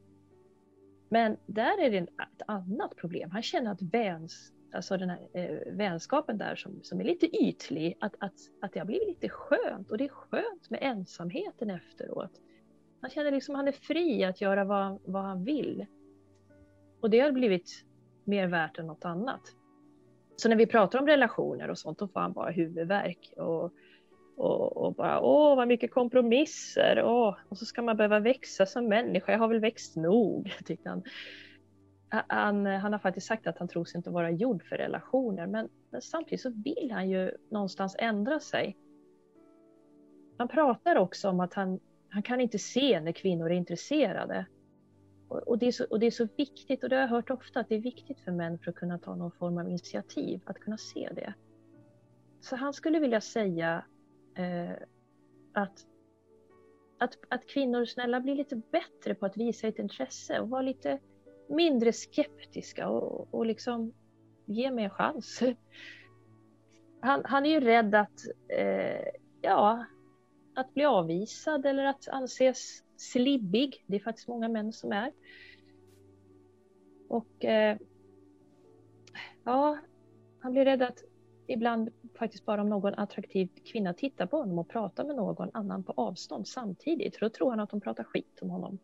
[1.08, 3.30] Men där är det ett annat problem.
[3.30, 7.96] Han känner att väns, alltså den här eh, vänskapen där som, som är lite ytlig,
[8.00, 12.32] att, att, att det har blivit lite skönt och det är skönt med ensamheten efteråt.
[13.00, 15.86] Han känner liksom att han är fri att göra vad, vad han vill.
[17.04, 17.84] Och det har blivit
[18.24, 19.40] mer värt än något annat.
[20.36, 23.32] Så när vi pratar om relationer och sånt, då får han bara huvudvärk.
[23.36, 23.72] Och,
[24.36, 28.88] och, och bara, åh vad mycket kompromisser, åh, och så ska man behöva växa som
[28.88, 31.02] människa, jag har väl växt nog, tyckte han.
[32.08, 35.68] Han, han har faktiskt sagt att han tror sig inte vara gjord för relationer, men,
[35.90, 38.76] men samtidigt så vill han ju någonstans ändra sig.
[40.38, 44.46] Han pratar också om att han, han kan inte se när kvinnor är intresserade.
[45.38, 47.60] Och det, är så, och det är så viktigt, och det har jag hört ofta,
[47.60, 50.58] att det är viktigt för män för att kunna ta någon form av initiativ, att
[50.58, 51.34] kunna se det.
[52.40, 53.84] Så han skulle vilja säga
[54.36, 54.72] eh,
[55.52, 55.86] att,
[56.98, 60.98] att, att kvinnor snälla blir lite bättre på att visa ett intresse och vara lite
[61.48, 63.92] mindre skeptiska och, och liksom
[64.46, 65.40] ge mig en chans.
[67.00, 69.08] Han, han är ju rädd att, eh,
[69.42, 69.84] ja,
[70.54, 73.84] att bli avvisad eller att anses slibbig.
[73.86, 75.12] Det är faktiskt många män som är.
[77.08, 77.76] Och eh,
[79.44, 79.78] ja,
[80.40, 80.98] han blir rädd att
[81.46, 85.84] ibland faktiskt bara om någon attraktiv kvinna tittar på honom och pratar med någon annan
[85.84, 87.16] på avstånd samtidigt.
[87.16, 88.78] För då tror han att de pratar skit om honom.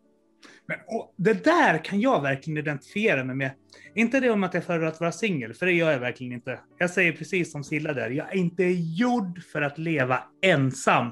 [0.67, 0.79] Men,
[1.17, 3.51] det där kan jag verkligen identifiera mig med.
[3.95, 6.61] Inte det om att jag föredrar att vara singel, för det gör jag verkligen inte.
[6.79, 8.65] Jag säger precis som Silla där, jag är inte
[8.99, 11.11] gjord för att leva ensam.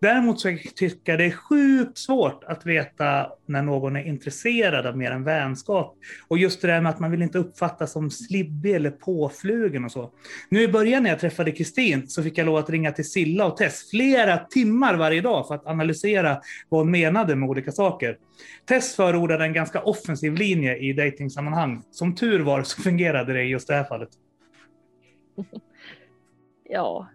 [0.00, 4.96] Däremot så tycker jag det är sjukt svårt att veta när någon är intresserad av
[4.96, 5.96] mer än vänskap.
[6.28, 9.92] Och just det där med att man vill inte uppfattas som slibbig eller påflugen och
[9.92, 10.10] så.
[10.48, 13.46] Nu i början när jag träffade Kristin så fick jag lov att ringa till Silla
[13.46, 18.18] och Tess flera timmar varje dag för att analysera vad hon menade med olika saker.
[18.66, 21.82] Tess förordade en ganska offensiv linje i dejtingsammanhang.
[21.90, 24.08] Som tur var så fungerade det i just det här fallet.
[26.70, 27.08] Ja,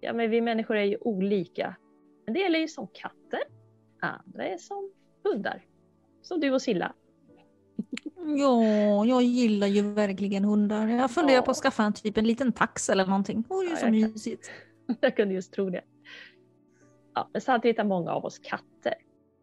[0.00, 1.76] ja men vi människor är ju olika.
[2.28, 3.40] En del är ju som katter,
[4.00, 4.90] andra är som
[5.24, 5.64] hundar.
[6.22, 6.94] Som du och Silla.
[8.38, 10.88] Ja, jag gillar ju verkligen hundar.
[10.88, 11.42] Jag funderar ja.
[11.42, 13.42] på att skaffa en typ en liten tax eller någonting.
[13.42, 14.50] Det vore ju ja, så mysigt.
[15.00, 15.84] jag kunde just tro det.
[17.14, 18.94] Ja, men samtidigt är många av oss katter.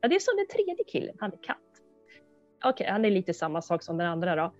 [0.01, 1.57] Ja, det är som den tredje killen, han är katt.
[2.63, 4.53] Okej, okay, han är lite samma sak som den andra då.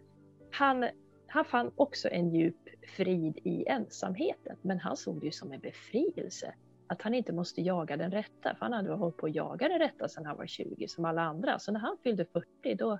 [0.52, 0.86] Han,
[1.28, 5.60] han fann också en djup frid i ensamheten, men han såg det ju som en
[5.60, 6.54] befrielse.
[6.88, 9.80] Att han inte måste jaga den rätta, för han hade hållit på att jaga den
[9.80, 11.60] rätta sedan han var 20 som alla andra.
[11.60, 13.00] Så när han fyllde 40 då,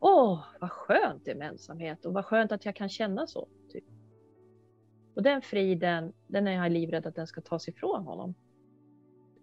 [0.00, 3.48] åh, vad skönt det är med ensamhet och vad skönt att jag kan känna så.
[3.72, 3.84] Typ.
[5.14, 8.34] Och den friden, den är jag livrädd att den ska tas ifrån honom.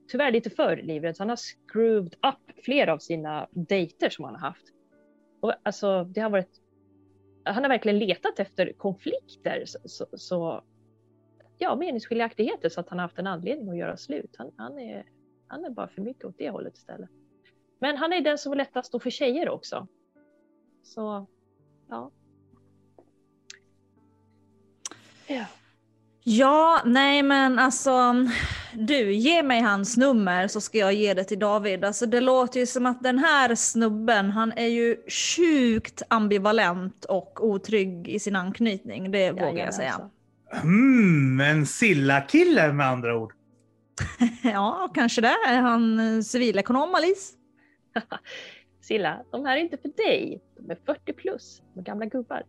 [0.08, 4.34] Tyvärr lite för livrädd, så han har screwed up flera av sina dejter som han
[4.36, 4.66] har haft.
[5.40, 6.62] Och alltså, det har varit,
[7.44, 10.64] han har verkligen letat efter konflikter, så, så, så
[11.58, 14.36] ja, meningsskiljaktigheter så att han har haft en anledning att göra slut.
[14.38, 15.06] Han, han, är,
[15.48, 17.10] han är bara för mycket åt det hållet istället.
[17.80, 19.88] Men han är den som är lättast att för tjejer också.
[20.84, 21.28] Så,
[21.90, 22.12] ja.
[25.28, 25.46] Ja.
[26.28, 27.92] Ja, nej men alltså
[28.74, 31.86] du, ge mig hans nummer så ska jag ge det till David.
[31.86, 37.46] Alltså det låter ju som att den här snubben, han är ju sjukt ambivalent och
[37.46, 39.12] otrygg i sin anknytning.
[39.12, 39.92] Det vågar jag, jag säga.
[39.92, 40.10] Alltså.
[40.64, 43.34] Mm, en Silla-kille med andra ord.
[44.44, 45.36] ja, kanske det.
[45.48, 47.38] Är han eh, civilekonom, Alice?
[48.82, 50.42] Silla, de här är inte för dig.
[50.58, 52.44] De är 40 plus, de gamla gubbar.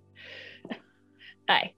[1.49, 1.77] Nej,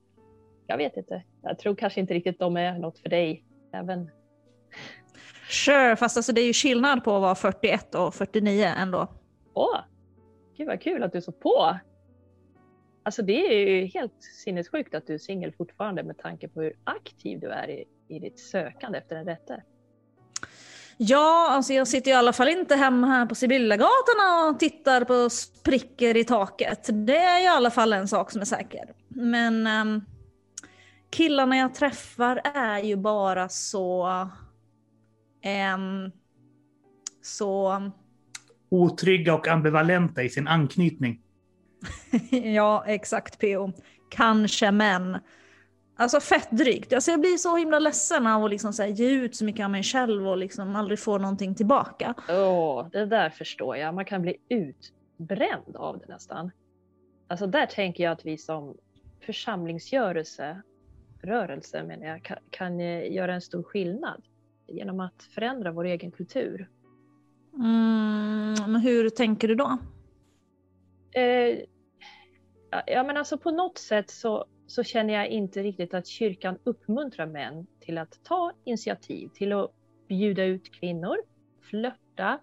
[0.67, 1.23] jag vet inte.
[1.43, 3.45] Jag tror kanske inte riktigt de är något för dig.
[3.73, 4.11] Även...
[5.49, 9.09] Sure, fast alltså det är ju skillnad på att vara 41 och 49 ändå.
[9.55, 9.81] Åh,
[10.57, 11.79] gud vad kul att du är så på.
[13.09, 16.73] Alltså det är ju helt sinnessjukt att du är singel fortfarande med tanke på hur
[16.85, 19.63] aktiv du är i, i ditt sökande efter den rätte.
[20.97, 25.31] Ja, alltså jag sitter i alla fall inte hemma här på Sibillagatan och tittar på
[25.31, 26.89] sprickor i taket.
[26.93, 28.95] Det är i alla fall en sak som är säker.
[29.09, 30.05] Men um,
[31.11, 34.09] killarna jag träffar är ju bara så...
[35.75, 36.13] Um,
[37.23, 37.83] så...
[38.71, 41.23] Otrygga och ambivalenta i sin anknytning.
[42.31, 43.73] ja, exakt PO.
[44.09, 45.19] Kanske men.
[45.97, 46.93] Alltså fett drygt.
[46.93, 49.65] Alltså jag blir så himla ledsen av att liksom så här, ge ut så mycket
[49.65, 52.15] av mig själv och liksom aldrig få någonting tillbaka.
[52.29, 53.95] Åh, oh, det där förstår jag.
[53.95, 56.51] Man kan bli utbränd av det nästan.
[57.29, 58.77] Alltså där tänker jag att vi som
[59.27, 60.63] församlingsgörelse,
[61.23, 62.81] rörelse menar jag, kan, kan
[63.13, 64.23] göra en stor skillnad
[64.67, 66.69] genom att förändra vår egen kultur.
[67.55, 69.79] Mm, men hur tänker du då?
[71.19, 71.59] Eh,
[72.87, 77.27] ja, men alltså på något sätt så, så känner jag inte riktigt att kyrkan uppmuntrar
[77.27, 79.71] män till att ta initiativ, till att
[80.09, 81.17] bjuda ut kvinnor,
[81.63, 82.41] flörta,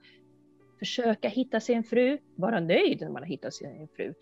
[0.79, 4.13] försöka hitta sig en fru, vara nöjd när man har hittat sig en fru.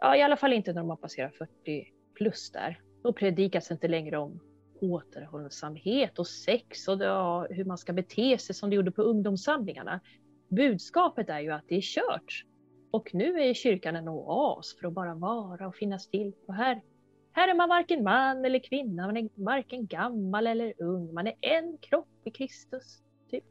[0.00, 2.80] Ja, i alla fall inte när man passerar 40 plus där.
[3.02, 4.40] Då predikas inte längre om
[4.80, 10.00] återhållsamhet och sex och ja, hur man ska bete sig som det gjorde på ungdomssamlingarna.
[10.48, 12.44] Budskapet är ju att det är kört.
[12.92, 16.32] Och nu är kyrkan en oas för att bara vara och finnas till.
[16.46, 16.80] Och här,
[17.32, 21.14] här är man varken man eller kvinna, man är varken gammal eller ung.
[21.14, 22.98] Man är en kropp i Kristus.
[23.30, 23.44] Typ.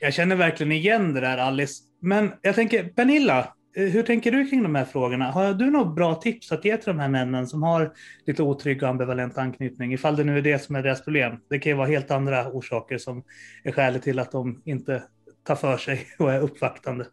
[0.00, 1.84] Jag känner verkligen igen det där Alice.
[2.00, 5.30] Men jag tänker, Pernilla, eh, hur tänker du kring de här frågorna?
[5.30, 7.92] Har du något bra tips att ge till de här männen som har
[8.26, 9.92] lite otrygg och ambivalent anknytning?
[9.92, 11.40] Ifall det nu är det som är deras problem.
[11.48, 13.24] Det kan ju vara helt andra orsaker som
[13.64, 15.02] är skälet till att de inte
[15.44, 17.06] tar för sig och är uppvaktande.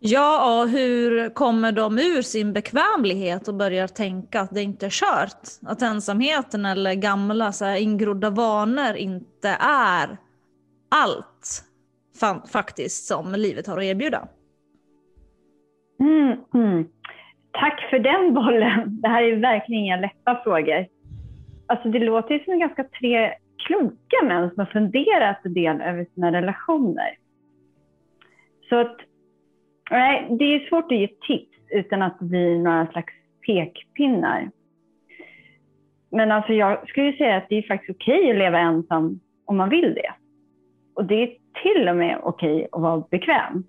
[0.00, 4.90] Ja, och hur kommer de ur sin bekvämlighet och börjar tänka att det inte är
[4.90, 5.70] kört?
[5.72, 10.16] Att ensamheten eller gamla så här, ingrodda vanor inte är
[10.90, 11.64] allt
[12.52, 14.28] faktiskt som livet har att erbjuda.
[16.00, 16.88] Mm, mm.
[17.52, 19.00] Tack för den bollen.
[19.02, 20.86] Det här är verkligen inga lätta frågor.
[21.66, 23.34] Alltså det låter ju som ganska tre
[23.66, 27.16] kloka män som har funderat en del över sina relationer.
[28.68, 28.96] Så att
[29.90, 33.14] Nej, det är svårt att ge tips utan att bli några slags
[33.46, 34.50] pekpinnar.
[36.10, 39.68] Men alltså jag skulle säga att det är faktiskt okej att leva ensam om man
[39.68, 40.12] vill det.
[40.94, 43.64] Och det är till och med okej att vara bekväm.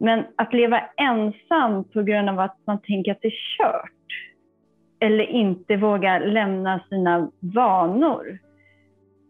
[0.00, 3.92] Men att leva ensam på grund av att man tänker att det är kört
[5.00, 8.38] eller inte våga lämna sina vanor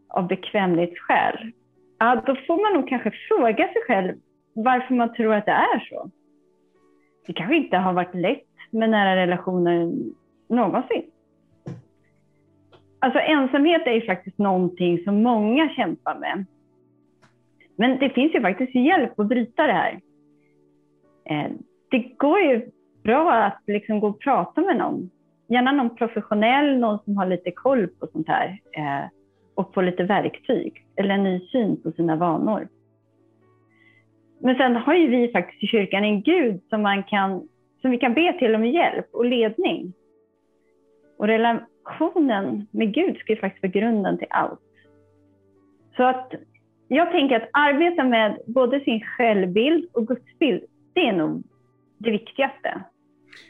[0.09, 1.53] av bekvämlighetsskäl,
[1.99, 4.15] ja, då får man nog kanske fråga sig själv
[4.65, 6.11] varför man tror att det är så.
[7.27, 9.93] Det kanske inte har varit lätt med nära relationer
[10.49, 11.03] någonsin.
[12.99, 16.45] Alltså ensamhet är ju faktiskt någonting som många kämpar med.
[17.77, 20.01] Men det finns ju faktiskt hjälp att bryta det här.
[21.25, 21.51] Eh,
[21.91, 22.71] det går ju
[23.03, 25.11] bra att liksom gå och prata med någon.
[25.49, 29.11] Gärna någon professionell, någon som har lite koll på sånt här eh,
[29.55, 32.69] och få lite verktyg eller en ny syn på sina vanor.
[34.41, 37.49] Men sen har ju vi faktiskt i kyrkan en Gud som, man kan,
[37.81, 39.93] som vi kan be till om hjälp och ledning.
[41.19, 44.61] Och relationen med Gud ska ju faktiskt vara grunden till allt.
[45.97, 46.35] Så att
[46.89, 50.63] jag tänker att arbeta med både sin självbild och gudsbild,
[50.93, 51.43] det är nog
[51.99, 52.83] det viktigaste.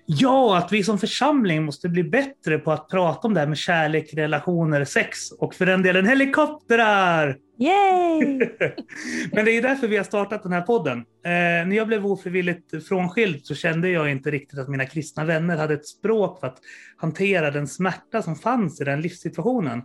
[0.07, 3.59] Ja, att vi som församling måste bli bättre på att prata om det här med
[3.59, 7.37] kärlek, relationer, sex och för den delen helikoptrar!
[7.59, 8.39] Yay!
[9.33, 10.99] Men det är därför vi har startat den här podden.
[10.99, 11.31] Eh,
[11.69, 15.75] när jag blev ofrivilligt frånskild så kände jag inte riktigt att mina kristna vänner hade
[15.75, 16.59] ett språk för att
[16.97, 19.83] hantera den smärta som fanns i den livssituationen.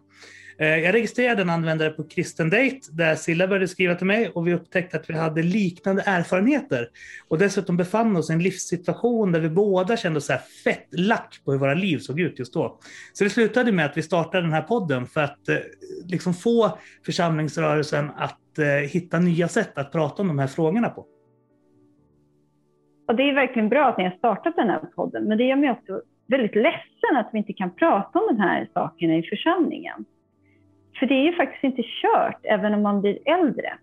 [0.57, 4.47] Eh, jag registrerade en användare på Kristen Date där Silla började skriva till mig och
[4.47, 6.87] vi upptäckte att vi hade liknande erfarenheter.
[7.27, 10.87] Och dessutom befann oss i en livssituation där vi båda kände oss så här fett
[10.91, 12.79] lack på hur våra liv såg ut just då.
[13.13, 15.55] Så det slutade med att vi startade den här podden för att eh,
[16.05, 21.05] liksom få församlingsrörelsen att eh, hitta nya sätt att prata om de här frågorna på.
[23.07, 25.55] Och det är verkligen bra att ni har startat den här podden, men det gör
[25.55, 30.05] mig också väldigt ledsen att vi inte kan prata om de här sakerna i församlingen.
[30.99, 33.73] För det är ju faktiskt inte kört även om man blir äldre.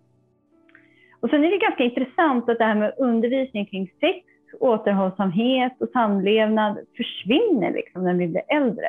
[1.21, 4.27] Och sen är det ganska intressant att det här med undervisning kring sex,
[4.61, 8.89] återhållsamhet och samlevnad försvinner liksom när vi blir äldre.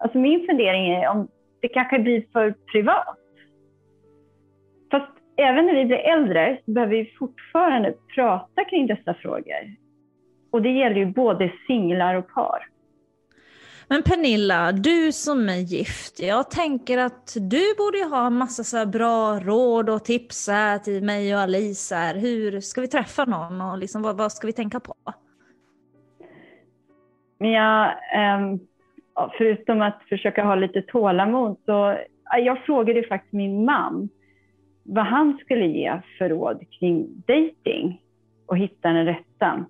[0.00, 1.28] Alltså min fundering är om
[1.60, 3.18] det kanske blir för privat.
[4.90, 9.74] Fast även när vi blir äldre så behöver vi fortfarande prata kring dessa frågor.
[10.50, 12.66] Och det gäller ju både singlar och par.
[13.90, 19.40] Men Pernilla, du som är gift, jag tänker att du borde ha massa så bra
[19.40, 20.48] råd och tips
[20.84, 21.94] till mig och Alice.
[21.94, 22.14] Här.
[22.14, 24.94] Hur ska vi träffa någon och liksom, vad, vad ska vi tänka på?
[27.38, 28.58] Men jag, ehm,
[29.38, 31.98] förutom att försöka ha lite tålamod så
[32.38, 34.08] jag frågade faktiskt min man
[34.82, 38.02] vad han skulle ge för råd kring dating
[38.46, 39.64] och hitta den rätta.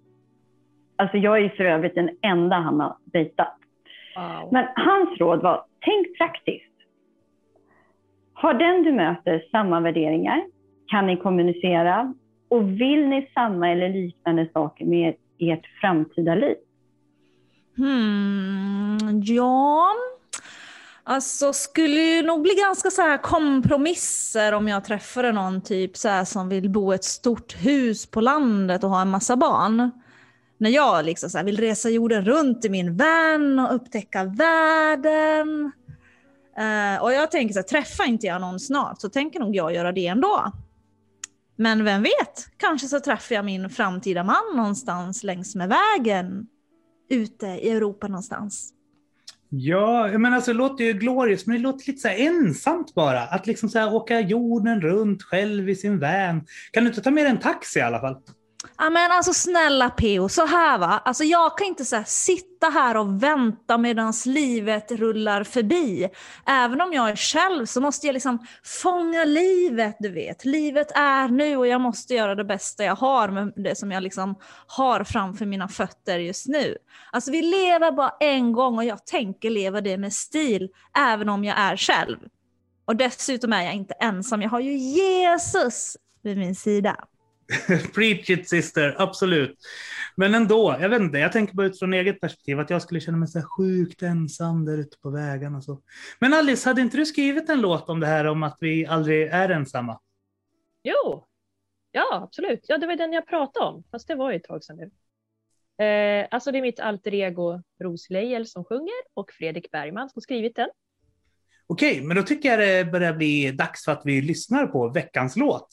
[0.96, 3.57] Alltså jag är för övrigt den enda han har dejtat.
[4.18, 4.48] Wow.
[4.52, 6.64] Men hans råd var, tänk praktiskt.
[8.32, 10.44] Har den du möter samma värderingar?
[10.86, 12.14] Kan ni kommunicera?
[12.48, 16.56] Och vill ni samma eller liknande saker med ert framtida liv?
[17.76, 19.92] Hmm, ja,
[21.04, 26.48] alltså skulle nog bli ganska så här kompromisser om jag träffade någon typ så som
[26.48, 29.90] vill bo i ett stort hus på landet och ha en massa barn
[30.58, 35.72] när jag liksom så vill resa jorden runt i min van och upptäcka världen.
[36.58, 39.74] Uh, och jag tänker så här, träffar inte jag någon snart så tänker nog jag
[39.74, 40.52] göra det ändå.
[41.56, 46.46] Men vem vet, kanske så träffar jag min framtida man någonstans längs med vägen
[47.10, 48.72] ute i Europa någonstans.
[49.50, 53.20] Ja, men alltså det låter ju glorious, men det låter lite så ensamt bara.
[53.20, 56.46] Att liksom så åka jorden runt själv i sin van.
[56.72, 58.16] Kan du inte ta med dig en taxi i alla fall?
[58.76, 61.02] Ja men alltså snälla Peo, så här va.
[61.04, 66.08] Alltså jag kan inte så här, sitta här och vänta medan livet rullar förbi.
[66.46, 68.46] Även om jag är själv så måste jag liksom
[68.82, 70.44] fånga livet, du vet.
[70.44, 74.02] Livet är nu och jag måste göra det bästa jag har med det som jag
[74.02, 74.34] liksom
[74.66, 76.76] har framför mina fötter just nu.
[77.12, 81.44] Alltså vi lever bara en gång och jag tänker leva det med stil, även om
[81.44, 82.18] jag är själv.
[82.84, 86.96] Och dessutom är jag inte ensam, jag har ju Jesus vid min sida.
[87.94, 89.58] Preach it sister, absolut.
[90.16, 93.18] Men ändå, jag vet inte, jag tänker bara utifrån eget perspektiv att jag skulle känna
[93.18, 95.62] mig så sjukt ensam där ute på vägarna.
[95.62, 95.82] Så.
[96.18, 99.28] Men Alice, hade inte du skrivit en låt om det här om att vi aldrig
[99.28, 100.00] är ensamma?
[100.82, 101.26] Jo,
[101.92, 102.64] ja absolut.
[102.68, 104.90] Ja, det var den jag pratade om, fast det var ju ett tag sedan nu.
[105.84, 110.22] Eh, alltså det är mitt alter ego Ros Leijel som sjunger och Fredrik Bergman som
[110.22, 110.68] skrivit den.
[111.66, 115.36] Okej, men då tycker jag det börjar bli dags för att vi lyssnar på veckans
[115.36, 115.68] låt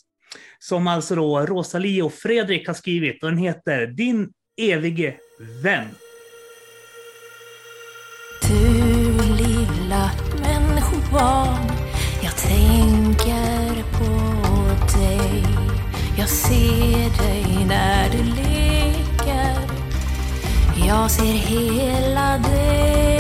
[0.60, 4.30] som alltså då Rosalie och Fredrik har skrivit och den heter Din
[4.62, 5.16] evige
[5.64, 5.88] vän.
[8.48, 10.12] Du lilla
[10.42, 11.72] människobarn,
[12.24, 14.36] jag tänker på
[15.00, 15.44] dig.
[16.18, 19.56] Jag ser dig när du leker.
[20.88, 23.15] Jag ser hela dig.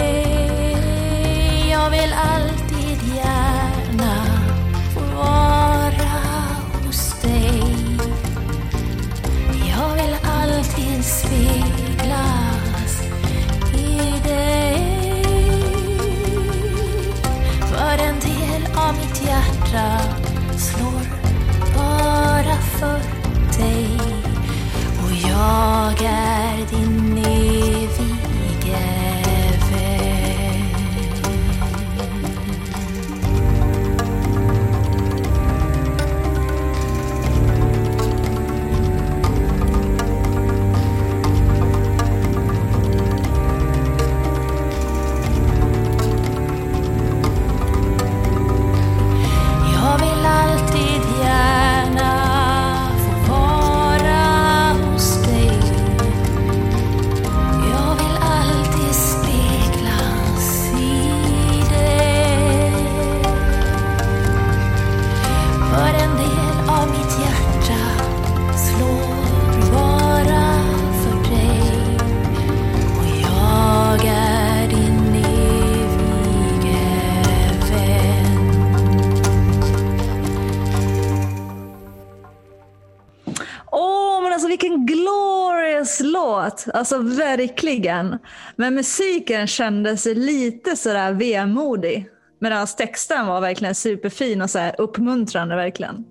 [86.94, 88.18] Alltså verkligen.
[88.56, 92.10] Men musiken kändes lite sådär vemodig.
[92.40, 96.06] Medan texten var verkligen superfin och så här uppmuntrande verkligen.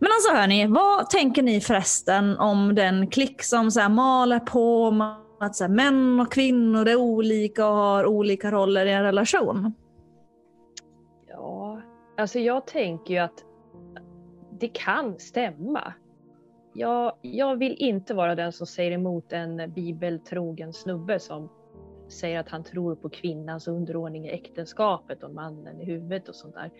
[0.00, 4.84] Men alltså hörni, vad tänker ni förresten om den klick som så här maler på
[4.84, 5.00] om
[5.40, 9.74] att så män och kvinnor är olika och har olika roller i en relation?
[11.28, 11.80] Ja,
[12.18, 13.44] alltså jag tänker ju att
[14.60, 15.94] det kan stämma.
[16.72, 21.48] Jag, jag vill inte vara den som säger emot en bibeltrogen snubbe som
[22.08, 26.54] säger att han tror på kvinnans underordning i äktenskapet och mannen i huvudet och sånt
[26.54, 26.70] där.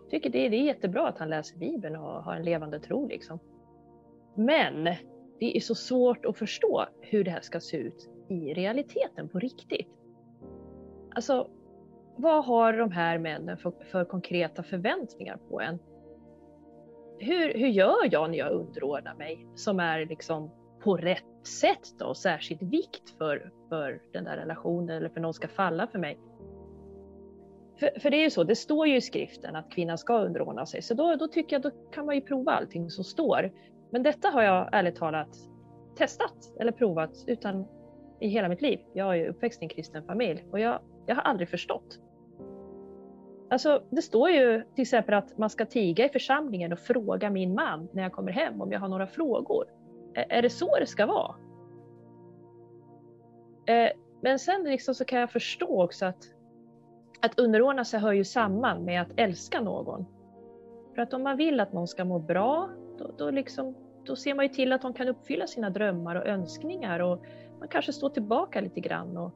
[0.00, 3.08] Jag tycker det, det är jättebra att han läser Bibeln och har en levande tro
[3.08, 3.38] liksom.
[4.34, 4.84] Men
[5.38, 9.38] det är så svårt att förstå hur det här ska se ut i realiteten på
[9.38, 9.88] riktigt.
[11.10, 11.50] Alltså,
[12.16, 15.78] vad har de här männen för, för konkreta förväntningar på en?
[17.20, 20.50] Hur, hur gör jag när jag underordnar mig som är liksom
[20.80, 25.48] på rätt sätt då, särskilt vikt för, för den där relationen eller för någon ska
[25.48, 26.18] falla för mig?
[27.80, 30.66] För, för, det är ju så, det står ju i skriften att kvinnan ska underordna
[30.66, 33.52] sig, så då, då tycker jag då kan man ju prova allting som står.
[33.90, 35.36] Men detta har jag ärligt talat
[35.96, 37.66] testat eller provat utan
[38.20, 38.80] i hela mitt liv.
[38.94, 41.98] Jag är ju uppväxt i en kristen familj och jag, jag har aldrig förstått.
[43.50, 47.54] Alltså, det står ju till exempel att man ska tiga i församlingen och fråga min
[47.54, 49.64] man när jag kommer hem om jag har några frågor.
[50.14, 51.34] Är, det så det ska vara?
[54.20, 56.24] Men sen liksom så kan jag förstå också att,
[57.20, 60.06] att underordna sig hör ju samman med att älska någon.
[60.94, 63.74] För att om man vill att någon ska må bra, då, då, liksom,
[64.04, 67.22] då ser man ju till att de kan uppfylla sina drömmar och önskningar och
[67.58, 69.32] man kanske står tillbaka lite grann och,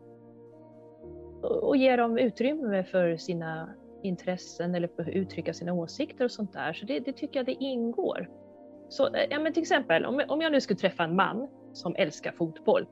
[1.42, 3.68] och, och ger dem utrymme för sina
[4.02, 6.72] intressen eller för att uttrycka sina åsikter och sånt där.
[6.72, 8.28] Så det, det tycker jag det ingår.
[8.88, 11.94] Så, eh, ja, men till exempel, om, om jag nu skulle träffa en man som
[11.96, 12.86] älskar fotboll,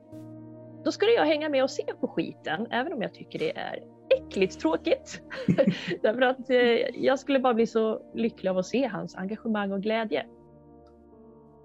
[0.83, 3.83] då skulle jag hänga med och se på skiten, även om jag tycker det är
[4.09, 5.21] äckligt tråkigt.
[6.01, 9.81] Därför att eh, jag skulle bara bli så lycklig av att se hans engagemang och
[9.81, 10.25] glädje.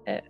[0.05, 0.23] Eh,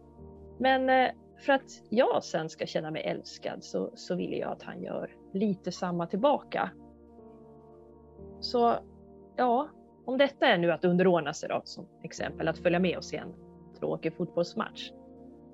[0.60, 1.12] men eh,
[1.46, 5.16] för att jag sen ska känna mig älskad så, så vill jag att han gör
[5.34, 6.72] lite samma tillbaka.
[8.40, 8.76] Så
[9.38, 9.70] ja,
[10.06, 13.18] om detta är nu att underordna sig då, som exempel, att följa med och se
[13.18, 13.34] en
[13.80, 14.92] tråkig fotbollsmatch.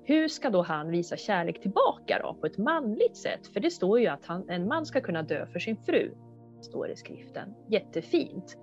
[0.04, 3.46] Hur ska då han visa kärlek tillbaka då på ett manligt sätt?
[3.46, 6.14] För det står ju att han, en man ska kunna dö för sin fru,
[6.62, 7.54] står i skriften.
[7.68, 8.58] Jättefint.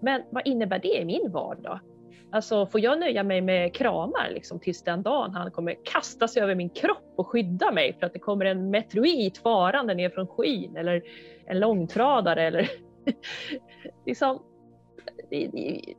[0.00, 1.80] Men vad innebär det i min vardag?
[2.30, 6.42] Alltså får jag nöja mig med kramar liksom, tills den dagen han kommer kasta sig
[6.42, 10.26] över min kropp och skydda mig för att det kommer en meteorit farande ner från
[10.26, 11.02] skyn eller
[11.46, 12.70] en långtradare eller
[14.06, 14.42] liksom,
[15.30, 15.46] det,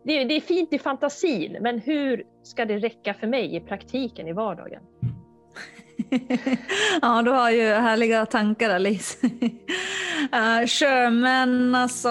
[0.04, 4.28] det, det, är fint i fantasin, men hur ska det räcka för mig i praktiken
[4.28, 4.82] i vardagen?
[7.02, 9.30] ja, du har ju härliga tankar Alice.
[10.34, 12.10] Eh, uh, sure, men alltså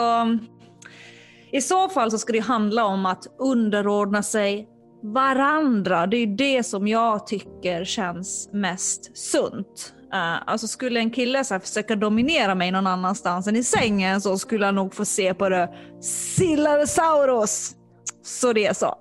[1.53, 4.69] i så fall så ska det handla om att underordna sig
[5.03, 6.07] varandra.
[6.07, 9.95] Det är det som jag tycker känns mest sunt.
[10.15, 14.21] Uh, alltså skulle en kille så här, försöka dominera mig någon annanstans än i sängen
[14.21, 17.77] så skulle han nog få se på det Sillasaurus.
[18.23, 18.95] Så det är så.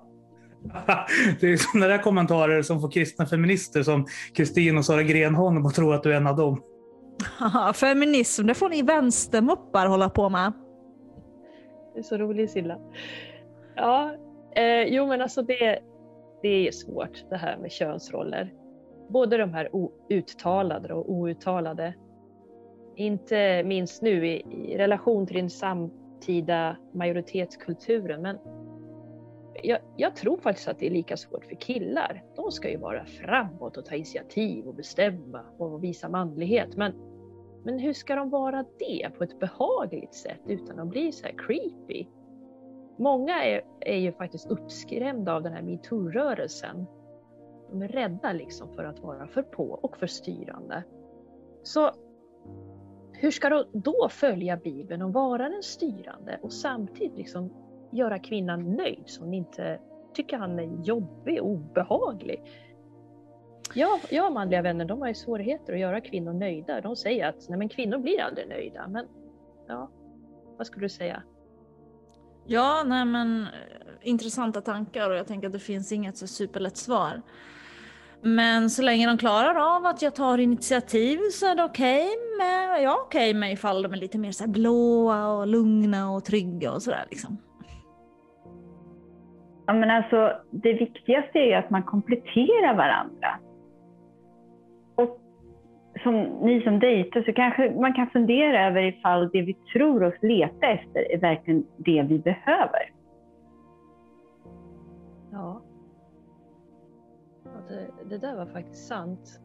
[1.40, 5.74] det är sådana där kommentarer som får kristna feminister som Kristin och Sara Grenholm att
[5.74, 6.62] tro att du är en av dem.
[7.74, 10.52] Feminism, det får ni vänstermuppar hålla på med.
[11.94, 12.78] Det är så rolig Silla.
[13.76, 14.14] Ja,
[14.56, 15.78] eh, jo men alltså det,
[16.42, 18.52] det är svårt det här med könsroller.
[19.08, 19.68] Både de här
[20.08, 21.94] uttalade och outtalade.
[22.96, 28.22] Inte minst nu i, i relation till den samtida majoritetskulturen.
[28.22, 28.38] Men
[29.62, 32.24] jag, jag, tror faktiskt att det är lika svårt för killar.
[32.36, 36.76] De ska ju vara framåt och ta initiativ och bestämma och visa manlighet.
[36.76, 36.92] Men
[37.64, 41.34] men hur ska de vara det på ett behagligt sätt utan att bli så här
[41.38, 42.06] creepy?
[42.96, 46.86] Många är, är ju faktiskt uppskrämda av den här metoo-rörelsen.
[47.74, 50.84] De är rädda liksom för att vara för på och för styrande.
[51.62, 51.90] Så
[53.12, 57.52] hur ska de då följa Bibeln och vara den styrande och samtidigt liksom
[57.92, 59.80] göra kvinnan nöjd så hon inte
[60.12, 62.42] tycker han är jobbig och obehaglig?
[63.74, 66.80] Ja, jag och manliga vänner de har ju svårigheter att göra kvinnor nöjda.
[66.80, 68.88] De säger att nej, men kvinnor blir aldrig nöjda.
[68.88, 69.06] Men
[69.66, 69.90] ja,
[70.56, 71.22] vad skulle du säga?
[72.46, 73.48] Ja, nej men eh,
[74.02, 77.22] intressanta tankar och jag tänker att det finns inget så superlätt svar.
[78.26, 82.38] Men så länge de klarar av att jag tar initiativ så är det okej okay
[82.38, 86.72] med, ja, okej med ifall de är lite mer så blåa och lugna och trygga
[86.72, 87.38] och sådär liksom.
[89.66, 93.28] Ja, men alltså, det viktigaste är ju att man kompletterar varandra.
[96.02, 100.22] som ni som dejtar så kanske man kan fundera över ifall det vi tror oss
[100.22, 102.90] leta efter är verkligen det vi behöver.
[105.32, 105.63] Ja.
[107.68, 109.40] Ja det, det där var faktiskt sant.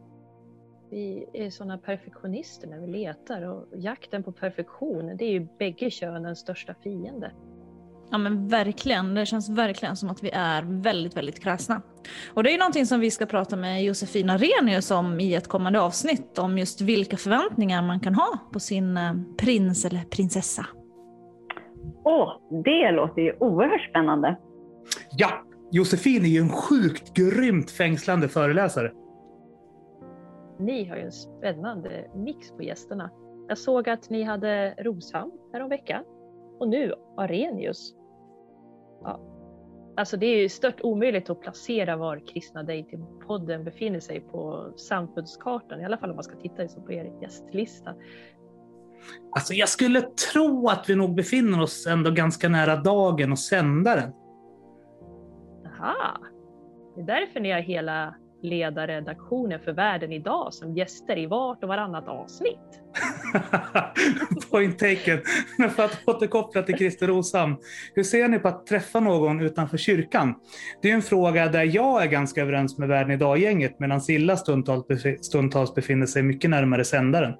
[0.90, 5.90] Vi är sådana perfektionister när vi letar och jakten på perfektion, det är ju bägge
[5.90, 7.32] könens största fiende.
[8.10, 11.82] Ja men verkligen, det känns verkligen som att vi är väldigt, väldigt kräsna.
[12.34, 15.48] Och det är ju någonting som vi ska prata med Josefina Renius om i ett
[15.48, 20.66] kommande avsnitt, om just vilka förväntningar man kan ha på sin eh, prins eller prinsessa.
[22.04, 22.32] Åh,
[22.64, 24.36] det låter ju oerhört spännande.
[25.10, 28.92] Ja, Josefin är ju en sjukt grymt fängslande föreläsare.
[30.58, 33.10] Ni har ju en spännande mix på gästerna.
[33.48, 36.04] Jag såg att ni hade Roshamn häromveckan
[36.58, 37.94] och nu Arrhenius.
[39.02, 39.20] Ja.
[39.96, 45.80] Alltså det är ju stört omöjligt att placera var Kristna Dating-podden befinner sig på samfundskartan,
[45.80, 47.94] i alla fall om man ska titta på er gästlista.
[49.30, 50.00] Alltså jag skulle
[50.32, 54.12] tro att vi nog befinner oss ändå ganska nära dagen och sändaren.
[55.82, 56.18] Aha.
[56.94, 61.68] Det är därför ni har hela ledarredaktionen för Världen idag som gäster i vart och
[61.68, 62.82] varannat avsnitt.
[64.50, 65.18] Point taken.
[65.58, 67.56] Men för att återkoppla till Christer Rosam.
[67.94, 70.34] Hur ser ni på att träffa någon utanför kyrkan?
[70.82, 74.86] Det är en fråga där jag är ganska överens med Världen idag-gänget medan Silla stundtals,
[75.20, 77.34] stundtals befinner sig mycket närmare sändaren.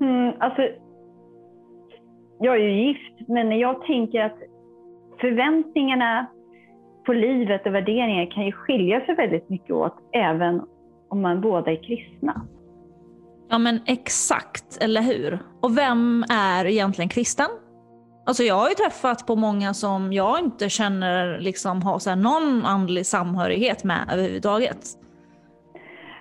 [0.00, 0.62] Mm, alltså,
[2.40, 4.38] jag är ju gift, men jag tänker att
[5.20, 6.26] förväntningarna
[7.06, 10.62] på livet och värderingar kan ju skilja sig väldigt mycket åt även
[11.08, 12.46] om man båda är kristna.
[13.50, 15.38] Ja men exakt, eller hur?
[15.62, 17.46] Och vem är egentligen kristen?
[18.26, 22.64] Alltså jag har ju träffat på många som jag inte känner liksom har så någon
[22.64, 24.78] andlig samhörighet med överhuvudtaget.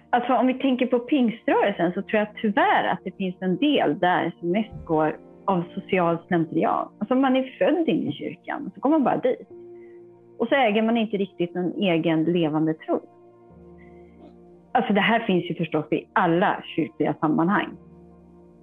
[0.10, 4.00] Alltså om vi tänker på pingströrelsen så tror jag tyvärr att det finns en del
[4.00, 6.92] där som mest går av social slentrian.
[7.00, 9.48] Alltså man är född in i kyrkan, så går man bara dit.
[10.40, 13.02] Och så äger man inte riktigt någon egen levande tro.
[14.72, 17.78] Alltså det här finns ju förstås i alla kyrkliga sammanhang.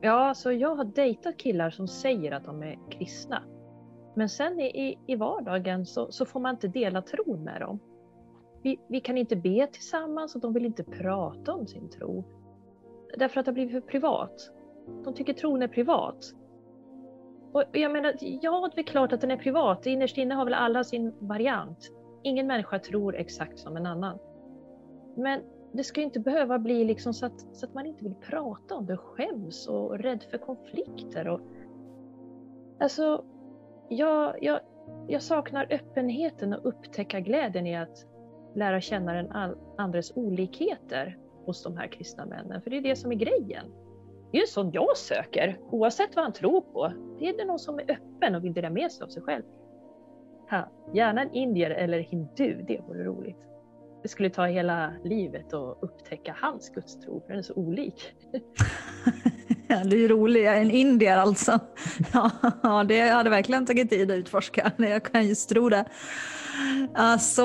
[0.01, 3.43] Ja, så jag har dejtat killar som säger att de är kristna.
[4.15, 7.79] Men sen i, i vardagen så, så får man inte dela tron med dem.
[8.63, 12.25] Vi, vi, kan inte be tillsammans och de vill inte prata om sin tro.
[13.19, 14.51] Därför att det har blivit för privat.
[15.05, 16.33] De tycker tron är privat.
[17.57, 19.87] Och jag menar, ja det är klart att den är privat.
[19.87, 21.91] Innerst inne har väl alla sin variant.
[22.23, 24.19] Ingen människa tror exakt som en annan.
[25.17, 25.41] Men
[25.73, 28.87] det ska inte behöva bli liksom så, att, så att man inte vill prata om
[28.87, 31.29] det, skäms och är rädd för konflikter.
[31.29, 31.41] Och,
[32.81, 33.25] alltså,
[33.89, 34.61] jag, jag,
[35.09, 38.07] jag saknar öppenheten och upptäcka glädjen i att
[38.55, 43.13] lära känna den andres olikheter hos de här kristna männen, för det är det som
[43.13, 43.73] är grejen.
[44.31, 46.93] Det är ju sån jag söker, oavsett vad han tror på.
[47.19, 49.43] Det är det någon som är öppen och vill dela med sig av sig själv.
[50.51, 53.47] Ha, gärna en indier eller hindu, det vore roligt.
[54.03, 58.13] Det skulle ta hela livet att upptäcka hans gudstro, för den är så olik.
[59.69, 61.61] ja, det är ju roligt, en indier alltså.
[62.63, 65.85] Ja, det hade verkligen tagit tid att utforska, jag kan just tro det.
[66.95, 67.43] Alltså,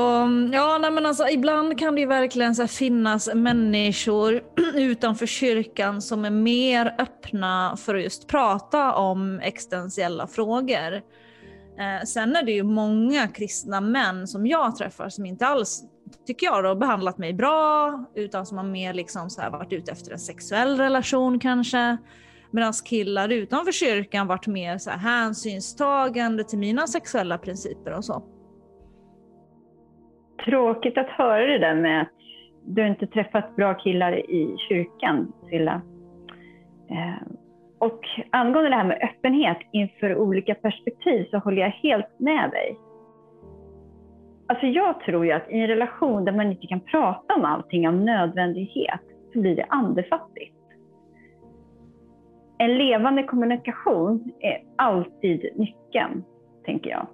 [0.54, 4.44] ja, nej, men alltså, ibland kan det ju verkligen så finnas människor
[4.76, 10.94] utanför kyrkan som är mer öppna för att just prata om existentiella frågor.
[11.80, 15.84] Eh, sen är det ju många kristna män som jag träffar som inte alls,
[16.28, 19.92] tycker jag, har behandlat mig bra, utan som har mer liksom så här varit ute
[19.92, 21.98] efter en sexuell relation kanske.
[22.52, 28.24] Medan killar utanför kyrkan varit mer så här hänsynstagande till mina sexuella principer och så.
[30.46, 32.12] Tråkigt att höra det där med att
[32.66, 35.82] du inte träffat bra killar i kyrkan, Silla.
[36.90, 37.28] Eh,
[37.80, 42.78] och angående det här med öppenhet inför olika perspektiv så håller jag helt med dig.
[44.48, 47.88] Alltså jag tror ju att i en relation där man inte kan prata om allting
[47.88, 49.02] av nödvändighet
[49.34, 50.56] så blir det andefattigt.
[52.58, 56.24] En levande kommunikation är alltid nyckeln,
[56.66, 57.08] tänker jag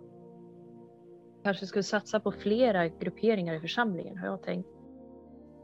[1.48, 4.70] kanske skulle satsa på flera grupperingar i församlingen har jag tänkt.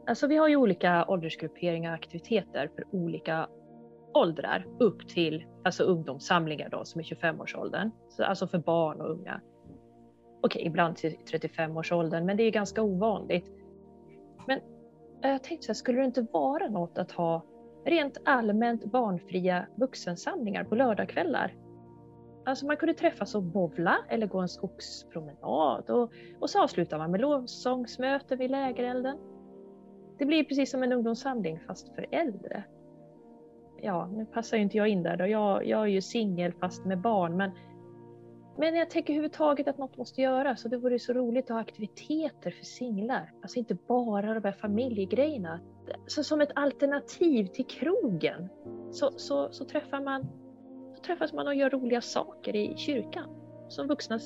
[0.06, 3.48] Alltså vi har ju olika åldersgrupperingar och aktiviteter för olika
[4.14, 7.90] åldrar upp till alltså ungdomssamlingar då som är 25-årsåldern.
[8.18, 9.40] Alltså för barn och unga.
[10.42, 13.52] Okej, ibland till 35-årsåldern, men det är ganska ovanligt.
[14.46, 14.58] Men
[15.22, 17.42] eh, jag tänkte så här, skulle det inte vara något att ha
[17.84, 21.54] rent allmänt barnfria vuxensamlingar på lördagskvällar?
[22.46, 27.10] Alltså man kunde träffas och bovla eller gå en skogspromenad och, och så avslutar man
[27.10, 29.18] med lovsångsmöte vid lägerelden.
[30.18, 32.64] Det blir precis som en ungdomssamling fast för äldre.
[33.80, 35.26] Ja, nu passar ju inte jag in där då.
[35.26, 37.50] Jag, jag är ju singel fast med barn, men
[38.56, 41.60] men jag tänker överhuvudtaget att något måste göras och det vore så roligt att ha
[41.60, 43.32] aktiviteter för singlar.
[43.42, 45.60] Alltså inte bara de här familjegrejerna.
[46.06, 48.48] Så som ett alternativ till krogen
[48.92, 50.26] så, så, så, träffar man,
[51.06, 53.28] träffas man och gör roliga saker i kyrkan.
[53.68, 54.18] Som vuxna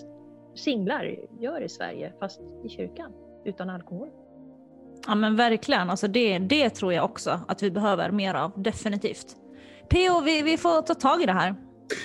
[0.54, 3.12] singlar gör i Sverige, fast i kyrkan,
[3.44, 4.08] utan alkohol.
[5.06, 9.36] Ja men verkligen, alltså det, det tror jag också att vi behöver mer av, definitivt.
[9.88, 11.54] PO, vi, vi får ta tag i det här.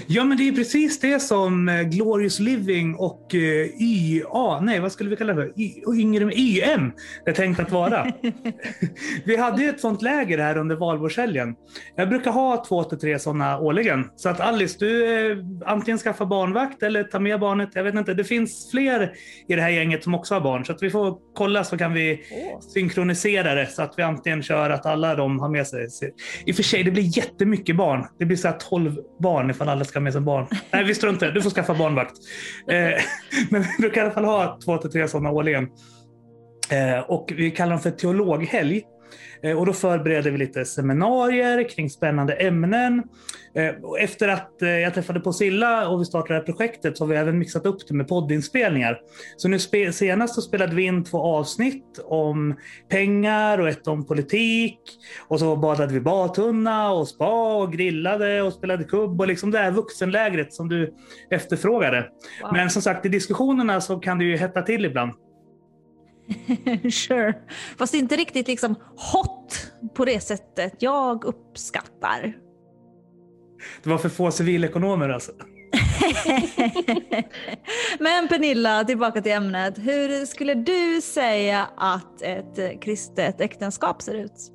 [0.07, 4.91] Ja, men det är precis det som eh, Glorious Living och eh, YA, nej vad
[4.91, 5.61] skulle vi kalla det för?
[5.61, 6.91] Y, yngre, YM
[7.25, 8.13] är tänkt att vara.
[9.25, 11.55] vi hade ju ett sånt läger här under valborgshelgen.
[11.95, 14.09] Jag brukar ha två till tre sådana årligen.
[14.15, 17.69] Så att Alice, du eh, antingen skaffar barnvakt eller ta med barnet.
[17.73, 19.13] Jag vet inte, det finns fler
[19.47, 20.65] i det här gänget som också har barn.
[20.65, 22.59] Så att vi får kolla så kan vi oh.
[22.59, 25.87] synkronisera det så att vi antingen kör att alla de har med sig.
[26.45, 28.05] I och för sig, det blir jättemycket barn.
[28.19, 30.47] Det blir så här 12 barn ifall alla ska ha med sig barn.
[30.71, 32.13] Nej, vi struntar Du får skaffa barnvakt.
[32.69, 33.03] Eh,
[33.49, 35.63] men vi brukar i alla fall ha två till tre sådana årligen.
[36.69, 38.81] Eh, och vi kallar dem för teologhelg.
[39.43, 43.03] Eh, och då förbereder vi lite seminarier kring spännande ämnen.
[43.55, 47.03] Eh, efter att eh, jag träffade på Silla och vi startade det här projektet så
[47.03, 48.99] har vi även mixat upp det med poddinspelningar.
[49.37, 49.59] Så nu
[49.91, 52.55] senast så spelade vi in två avsnitt om
[52.89, 54.79] pengar och ett om politik.
[55.27, 59.59] Och så badade vi badtunna och spa och grillade och spelade kubb och liksom det
[59.59, 60.93] här vuxenlägret som du
[61.29, 62.05] efterfrågade.
[62.41, 62.53] Wow.
[62.53, 65.11] Men som sagt i diskussionerna så kan det ju hetta till ibland.
[66.91, 67.33] sure.
[67.77, 68.75] Fast inte riktigt liksom
[69.13, 72.33] hot på det sättet jag uppskattar.
[73.83, 75.31] Det var för få civilekonomer alltså?
[77.99, 79.77] Men Pernilla, tillbaka till ämnet.
[79.77, 84.51] Hur skulle du säga att ett kristet äktenskap ser ut?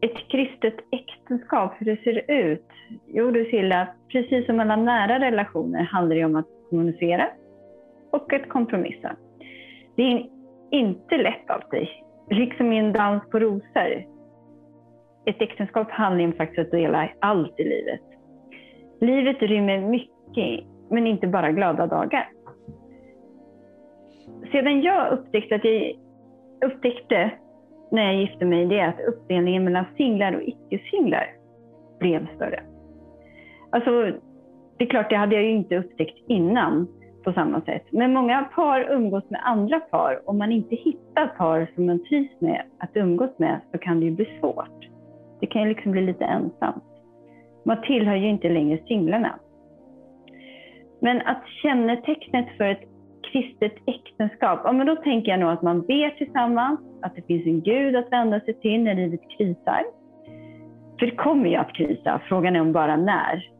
[0.00, 2.68] Ett kristet äktenskap, hur det ser ut?
[3.06, 7.28] Jo du Silla, precis som alla nära relationer handlar det om att kommunicera
[8.12, 9.16] och att kompromissa.
[9.96, 10.26] Det är
[10.70, 11.88] inte lätt alltid,
[12.30, 14.04] liksom i en dans på rosor.
[15.26, 18.00] Ett äktenskap handlar ju faktiskt om att dela allt i livet.
[19.00, 22.28] Livet rymmer mycket, men inte bara glada dagar.
[24.52, 25.92] Sedan jag upptäckte att jag
[26.64, 27.30] upptäckte
[27.90, 31.26] när jag gifte mig, det är att uppdelningen mellan singlar och icke-singlar
[31.98, 32.62] blev större.
[33.70, 33.90] Alltså,
[34.76, 36.88] det är klart, det hade jag ju inte upptäckt innan
[37.26, 37.82] på samma sätt.
[37.90, 40.20] Men många par umgås med andra par.
[40.28, 44.06] Om man inte hittar par som man trivs med att umgås med så kan det
[44.06, 44.88] ju bli svårt.
[45.40, 46.84] Det kan ju liksom bli lite ensamt.
[47.64, 49.38] Man tillhör ju inte längre singlarna.
[51.00, 52.84] Men att kännetecknet för ett
[53.32, 57.46] kristet äktenskap, ja, men då tänker jag nog att man ber tillsammans, att det finns
[57.46, 59.82] en Gud att vända sig till när livet krisar.
[60.98, 63.55] För det kommer ju att krisa, frågan är om bara när.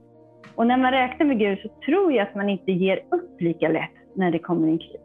[0.56, 3.68] Och när man räknar med Gud så tror jag att man inte ger upp lika
[3.68, 5.00] lätt när det kommer en kris.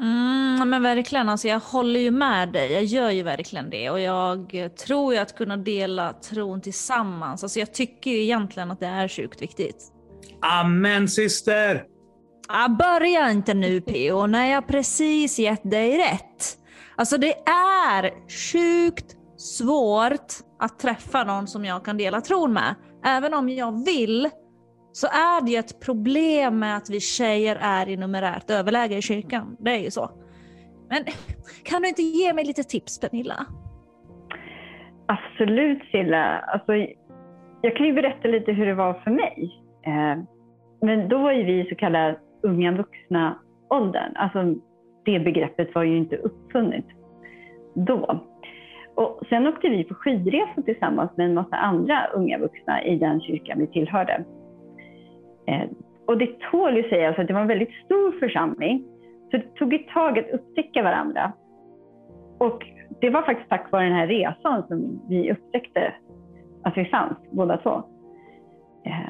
[0.00, 2.72] Mm, men verkligen, alltså jag håller ju med dig.
[2.72, 3.90] Jag gör ju verkligen det.
[3.90, 7.42] Och jag tror ju att kunna dela tron tillsammans.
[7.42, 9.92] Alltså jag tycker ju egentligen att det är sjukt viktigt.
[10.40, 11.84] Amen syster!
[12.48, 16.58] Ah, börja inte nu PO, när jag precis gett dig rätt.
[16.96, 18.10] Alltså det är
[18.52, 22.74] sjukt svårt att träffa någon som jag kan dela tron med.
[23.04, 24.30] Även om jag vill
[24.92, 29.02] så är det ju ett problem med att vi tjejer är i numerärt överläge i
[29.02, 29.56] kyrkan.
[29.60, 30.10] Det är ju så.
[30.88, 31.04] Men
[31.64, 33.46] kan du inte ge mig lite tips Pernilla?
[35.06, 36.38] Absolut Silla.
[36.38, 36.72] Alltså,
[37.62, 39.62] jag kan ju berätta lite hur det var för mig.
[39.86, 40.22] Eh,
[40.82, 43.38] men då var ju vi så kallade unga vuxna
[43.70, 44.16] åldern.
[44.16, 44.54] Alltså,
[45.04, 46.84] det begreppet var ju inte uppfunnet
[47.74, 48.24] då.
[48.98, 53.20] Och sen åkte vi på skidresor tillsammans med en massa andra unga vuxna i den
[53.20, 54.24] kyrkan vi tillhörde.
[55.46, 55.68] Eh,
[56.06, 58.84] och det tål ju sägas att det var en väldigt stor församling,
[59.30, 61.32] så det tog ett tag att upptäcka varandra.
[62.38, 62.66] Och
[63.00, 65.94] det var faktiskt tack vare den här resan som vi upptäckte
[66.62, 67.82] att vi fanns båda två.
[68.84, 69.08] Eh,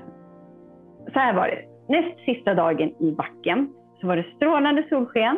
[1.12, 1.64] så här var det.
[1.95, 3.68] Näst sista dagen i backen
[4.01, 5.36] så var det strålande solsken.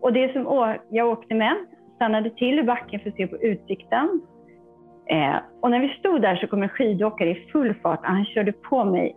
[0.00, 1.56] Och det som jag åkte med
[2.00, 4.20] stannade till i backen för att se på utsikten.
[5.06, 8.24] Eh, och när vi stod där så kom en skidåkare i full fart och han
[8.24, 9.16] körde på mig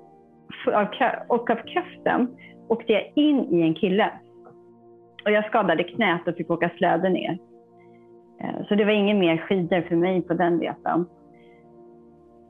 [1.27, 2.27] och av kraften
[2.69, 4.11] åkte jag in i en kille.
[5.25, 7.37] Och jag skadade knät och fick åka släde ner.
[8.41, 11.05] Eh, så det var ingen mer skidor för mig på den resan.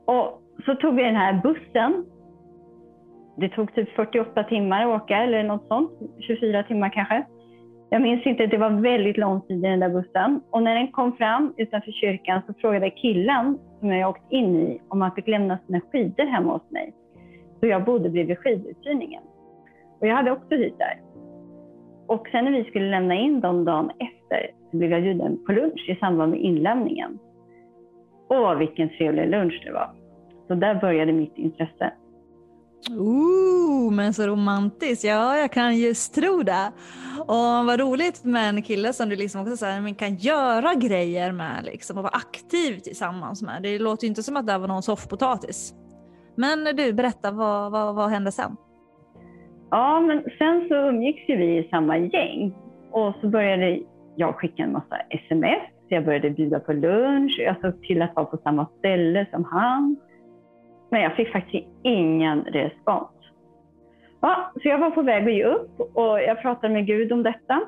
[0.06, 2.04] Och så tog vi den här bussen.
[3.36, 7.24] Det tog typ 48 timmar att åka eller något sånt, 24 timmar kanske.
[7.94, 10.40] Jag minns inte, det var väldigt lång tid i den där bussen.
[10.50, 14.80] Och när den kom fram utanför kyrkan så frågade killen som jag åkt in i
[14.88, 16.94] om han fick lämna sina skidor hemma hos mig.
[17.60, 19.22] Så jag bodde bredvid skiduthyrningen.
[20.00, 21.00] Och jag hade också hyrt där.
[22.06, 25.52] Och sen när vi skulle lämna in dem dagen efter så blev jag bjuden på
[25.52, 27.18] lunch i samband med inlämningen.
[28.28, 29.90] Åh, vilken trevlig lunch det var.
[30.48, 31.92] Så där började mitt intresse.
[32.90, 35.04] Ooh, men så romantiskt.
[35.04, 36.72] Ja, jag kan just tro det.
[37.18, 40.74] Och vad roligt med en kille som du liksom också så här, men kan göra
[40.74, 43.62] grejer med liksom, och vara aktiv tillsammans med.
[43.62, 45.74] Det låter ju inte som att det var någon soffpotatis.
[46.36, 48.56] Men du, berätta, vad, vad, vad hände sen?
[49.70, 52.54] Ja, men sen så umgicks ju vi i samma gäng
[52.90, 53.80] och så började
[54.16, 55.62] jag skicka en massa sms.
[55.88, 57.36] Jag började bjuda på lunch.
[57.38, 59.96] Jag såg till att vara på samma ställe som han.
[60.90, 63.10] Men jag fick faktiskt ingen respons.
[64.20, 67.22] Ja, så jag var på väg att ge upp och jag pratade med Gud om
[67.22, 67.60] detta.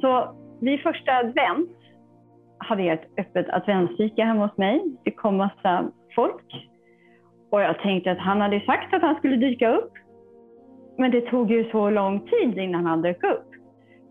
[0.00, 1.70] Så vid första advent
[2.58, 4.82] hade jag ett öppet adventsfika hemma hos mig.
[5.04, 6.68] Det kom massa folk.
[7.50, 9.92] Och jag tänkte att han hade sagt att han skulle dyka upp.
[10.98, 13.46] Men det tog ju så lång tid innan han dök upp.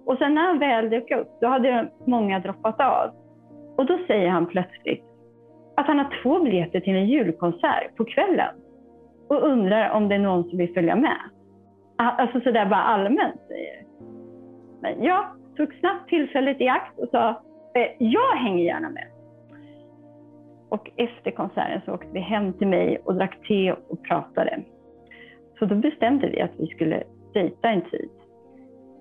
[0.06, 3.12] Och sen när han väl dök upp, då hade många droppat av.
[3.78, 5.09] Och då säger han plötsligt
[5.80, 8.56] att han har två biljetter till en julkonsert på kvällen.
[9.28, 11.20] Och undrar om det är någon som vill följa med.
[11.98, 13.84] Alltså sådär bara allmänt säger.
[14.82, 15.26] Men jag
[15.58, 17.30] tog snabbt tillfället i akt och sa,
[17.76, 19.08] eh, jag hänger gärna med.
[20.70, 24.64] Och efter konserten så åkte vi hem till mig och drack te och pratade.
[25.60, 27.04] Så då bestämde vi att vi skulle
[27.34, 28.10] dejta en tid.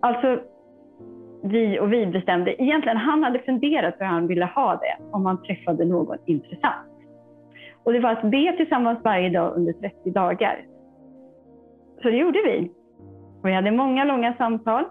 [0.01, 0.41] Alltså,
[1.43, 2.63] vi och vi bestämde.
[2.63, 6.87] Egentligen, han hade funderat hur han ville ha det om han träffade någon intressant.
[7.85, 10.65] Och det var att be tillsammans varje dag under 30 dagar.
[12.03, 12.71] Så det gjorde vi.
[13.43, 14.85] Och vi hade många långa samtal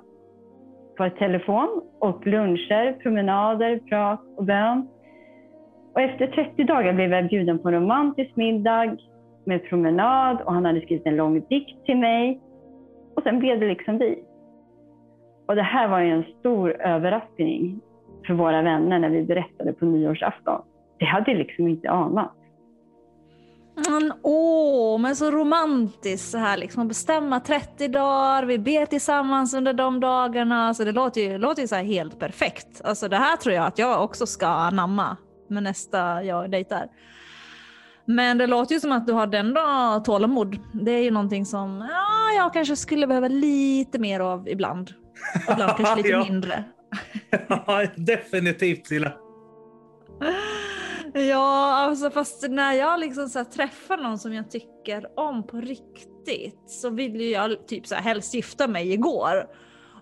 [0.97, 4.87] på telefon och luncher, promenader, prat och bön.
[5.93, 8.97] Och efter 30 dagar blev jag bjuden på en romantisk middag
[9.45, 12.41] med promenad och han hade skrivit en lång dikt till mig.
[13.15, 14.23] Och sen blev det liksom vi.
[15.47, 17.81] Och det här var ju en stor överraskning
[18.27, 20.61] för våra vänner när vi berättade på nyårsafton.
[20.99, 22.33] Det hade jag liksom inte anat.
[23.89, 29.53] Men åh, men så romantiskt så här liksom att bestämma 30 dagar, vi ber tillsammans
[29.53, 30.73] under de dagarna.
[30.73, 32.81] Så det låter ju, låter ju så helt perfekt.
[32.83, 35.17] Alltså det här tror jag att jag också ska anamma
[35.47, 36.87] med nästa jag dejtar.
[38.05, 40.57] Men det låter ju som att du har den då tålamod.
[40.73, 44.93] Det är ju någonting som ja, jag kanske skulle behöva lite mer av ibland.
[45.51, 46.23] Ibland kanske lite Ja.
[46.23, 46.63] mindre.
[47.49, 49.11] ja, definitivt Silla.
[51.13, 55.57] Ja, alltså fast när jag liksom så här träffar någon som jag tycker om på
[55.57, 59.45] riktigt så vill ju jag typ så här helst gifta mig igår.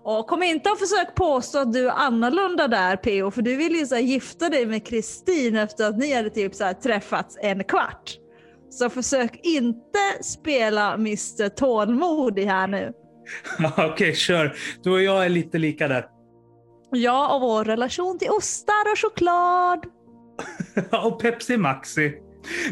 [0.02, 3.72] Och kom inte och försök påstå att du är annorlunda där PO, för du vill
[3.76, 7.38] ju så här gifta dig med Kristin efter att ni hade typ så här träffats
[7.40, 8.16] en kvart.
[8.70, 12.92] Så försök inte spela Mr Tålmodig här nu.
[13.58, 14.56] Ja, Okej, kör.
[14.82, 16.04] Du och jag är lite lika där.
[16.90, 19.86] Ja, och vår relation till ostar och choklad.
[21.04, 22.12] och Pepsi Maxi.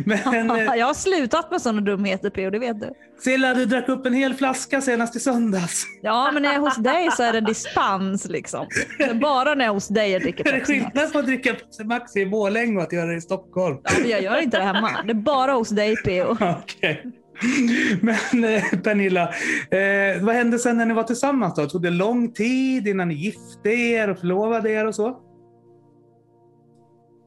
[0.04, 2.90] Men eh, jag har slutat med sådana dumheter PO, det vet du.
[3.20, 5.84] Silla, du drack upp en hel flaska senast i söndags.
[6.02, 8.66] Ja, men när jag är hos dig så är det dispens liksom.
[8.98, 10.92] Det är bara när jag är hos dig jag dricker Är det Pepsi Max.
[10.92, 13.78] skillnad på att dricka Pepsi Maxi i Borlänge och att göra det i Stockholm?
[13.84, 14.90] Ja, men jag gör inte det hemma.
[15.04, 16.36] Det är bara hos dig PO.
[16.62, 17.04] Okej.
[18.02, 19.22] Men eh, Pernilla,
[19.70, 21.66] eh, vad hände sen när ni var tillsammans då?
[21.66, 25.20] Tog det lång tid innan ni gifte er och förlovade er och så?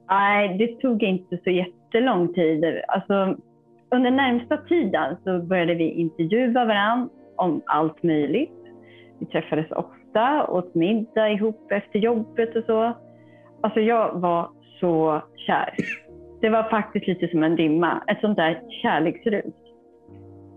[0.10, 2.66] Nej, det tog inte så jättelång tid.
[2.88, 3.38] Alltså,
[3.92, 8.52] under närmsta tiden så började vi intervjua varandra om allt möjligt.
[9.20, 12.94] Vi träffades ofta, åt middag ihop efter jobbet och så.
[13.62, 14.50] Alltså jag var
[14.80, 15.76] så kär.
[16.42, 19.54] Det var faktiskt lite som en dimma, ett sånt där kärleksrus.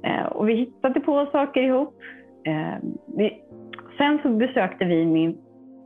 [0.02, 1.94] Eh, och vi hittade på saker ihop.
[2.44, 2.78] Eh,
[3.16, 3.42] vi,
[3.98, 5.38] sen så besökte vi min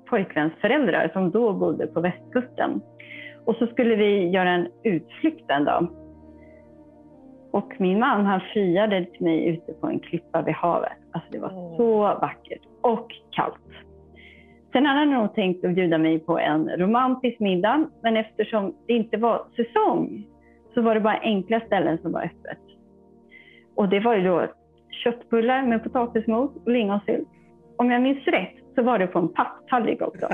[0.06, 2.80] pojkväns föräldrar som då bodde på västkusten.
[3.44, 5.88] Och så skulle vi göra en utflykt en dag.
[7.52, 10.98] Och min man han friade till mig ute på en klippa vid havet.
[11.12, 11.76] Alltså det var Åh.
[11.76, 13.60] så vackert och kallt.
[14.72, 18.92] Sen hade han nog tänkt att bjuda mig på en romantisk middag, men eftersom det
[18.92, 20.26] inte var säsong
[20.74, 22.58] så var det bara enkla ställen som var öppet.
[23.76, 24.46] Och det var ju då
[25.04, 27.28] köttbullar med potatismos och lingonsylt.
[27.76, 30.28] Om jag minns rätt så var det på en papptallrik också.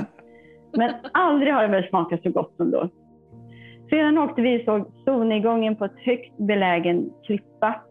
[0.77, 2.89] Men aldrig har det väl smakat så gott som då.
[3.89, 7.81] Sedan åkte vi och såg solnedgången på ett högt belägen klippa.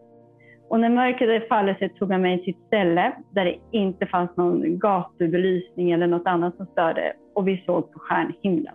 [0.69, 4.05] Och när mörkret hade fallit sig tog han mig till ett ställe där det inte
[4.05, 8.73] fanns någon gatubelysning eller något annat som störde och vi såg på stjärnhimlen.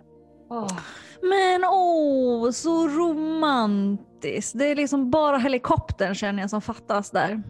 [0.49, 0.67] Oh.
[1.21, 4.59] Men åh, så romantiskt.
[4.59, 7.41] Det är liksom bara helikoptern känner jag som fattas där.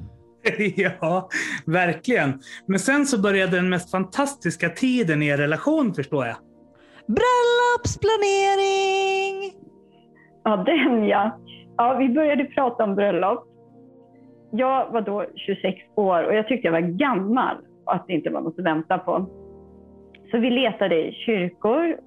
[0.76, 1.30] ja,
[1.66, 2.40] verkligen.
[2.66, 6.36] Men sen så började den mest fantastiska tiden i er relation förstår jag.
[7.08, 9.54] Bröllopsplanering!
[10.44, 11.40] Ja, den ja.
[11.78, 13.48] Ja, vi började prata om bröllop.
[14.52, 17.56] Jag var då 26 år och jag tyckte jag var gammal
[17.86, 19.30] och att det inte var något att vänta på.
[20.32, 21.98] Så vi letade i kyrkor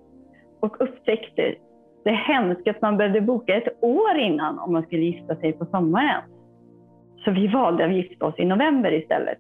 [0.60, 1.54] och upptäckte
[2.04, 5.66] det hemska att man behövde boka ett år innan om man skulle gifta sig på
[5.66, 6.22] sommaren.
[7.24, 9.38] Så vi valde att gifta oss i november istället.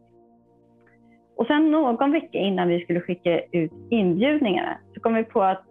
[1.36, 5.62] Och sen någon vecka innan vi skulle skicka ut inbjudningarna så kom vi på att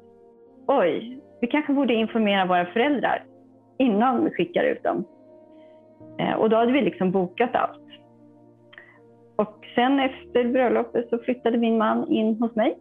[0.67, 3.23] oj, vi kanske borde informera våra föräldrar
[3.77, 5.05] innan vi skickar ut dem.
[6.19, 7.89] Eh, och då hade vi liksom bokat allt.
[9.35, 12.77] Och sen efter bröllopet så flyttade min man in hos mig.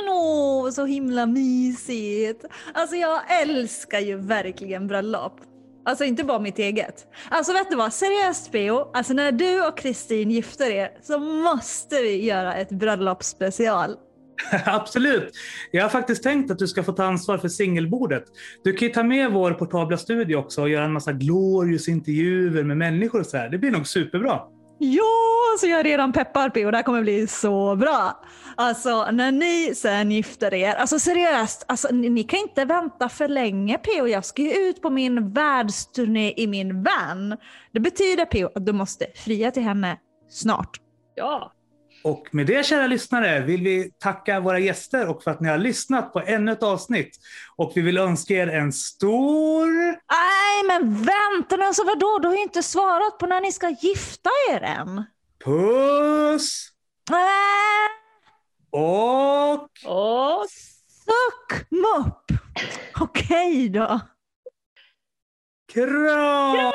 [0.00, 2.44] Men åh, så himla mysigt!
[2.74, 5.40] Alltså jag älskar ju verkligen bröllop.
[5.84, 7.06] Alltså inte bara mitt eget.
[7.28, 12.02] Alltså vet du vad, seriöst Beo, alltså när du och Kristin gifter er så måste
[12.02, 13.96] vi göra ett bröllopsspecial.
[14.64, 15.32] Absolut.
[15.70, 18.24] Jag har faktiskt tänkt att du ska få ta ansvar för singelbordet.
[18.64, 22.64] Du kan ju ta med vår portabla studio också och göra en massa glorious intervjuer
[22.64, 23.48] med människor och så här.
[23.48, 24.40] Det blir nog superbra.
[24.82, 28.22] Ja, så jag är redan peppad på och det här kommer bli så bra.
[28.60, 33.28] Alltså när ni sen gifter er, alltså seriöst, alltså, ni, ni kan inte vänta för
[33.28, 34.06] länge P.O.
[34.06, 37.36] Jag ska ju ut på min världsturné i min van.
[37.72, 38.50] Det betyder P.O.
[38.54, 39.98] att du måste fria till henne
[40.30, 40.80] snart.
[41.14, 41.52] Ja.
[42.04, 45.58] Och med det kära lyssnare vill vi tacka våra gäster och för att ni har
[45.58, 47.16] lyssnat på ännu ett avsnitt.
[47.56, 49.66] Och vi vill önska er en stor...
[49.90, 52.18] Nej men vänta nu, alltså vadå?
[52.18, 55.04] Du har ju inte svarat på när ni ska gifta er än.
[55.44, 56.70] Puss!
[57.10, 57.99] Äh.
[58.70, 59.62] Och...
[59.84, 60.46] Och...
[61.04, 62.40] Suck mupp!
[63.00, 64.00] Okej då.
[65.72, 66.72] Kram!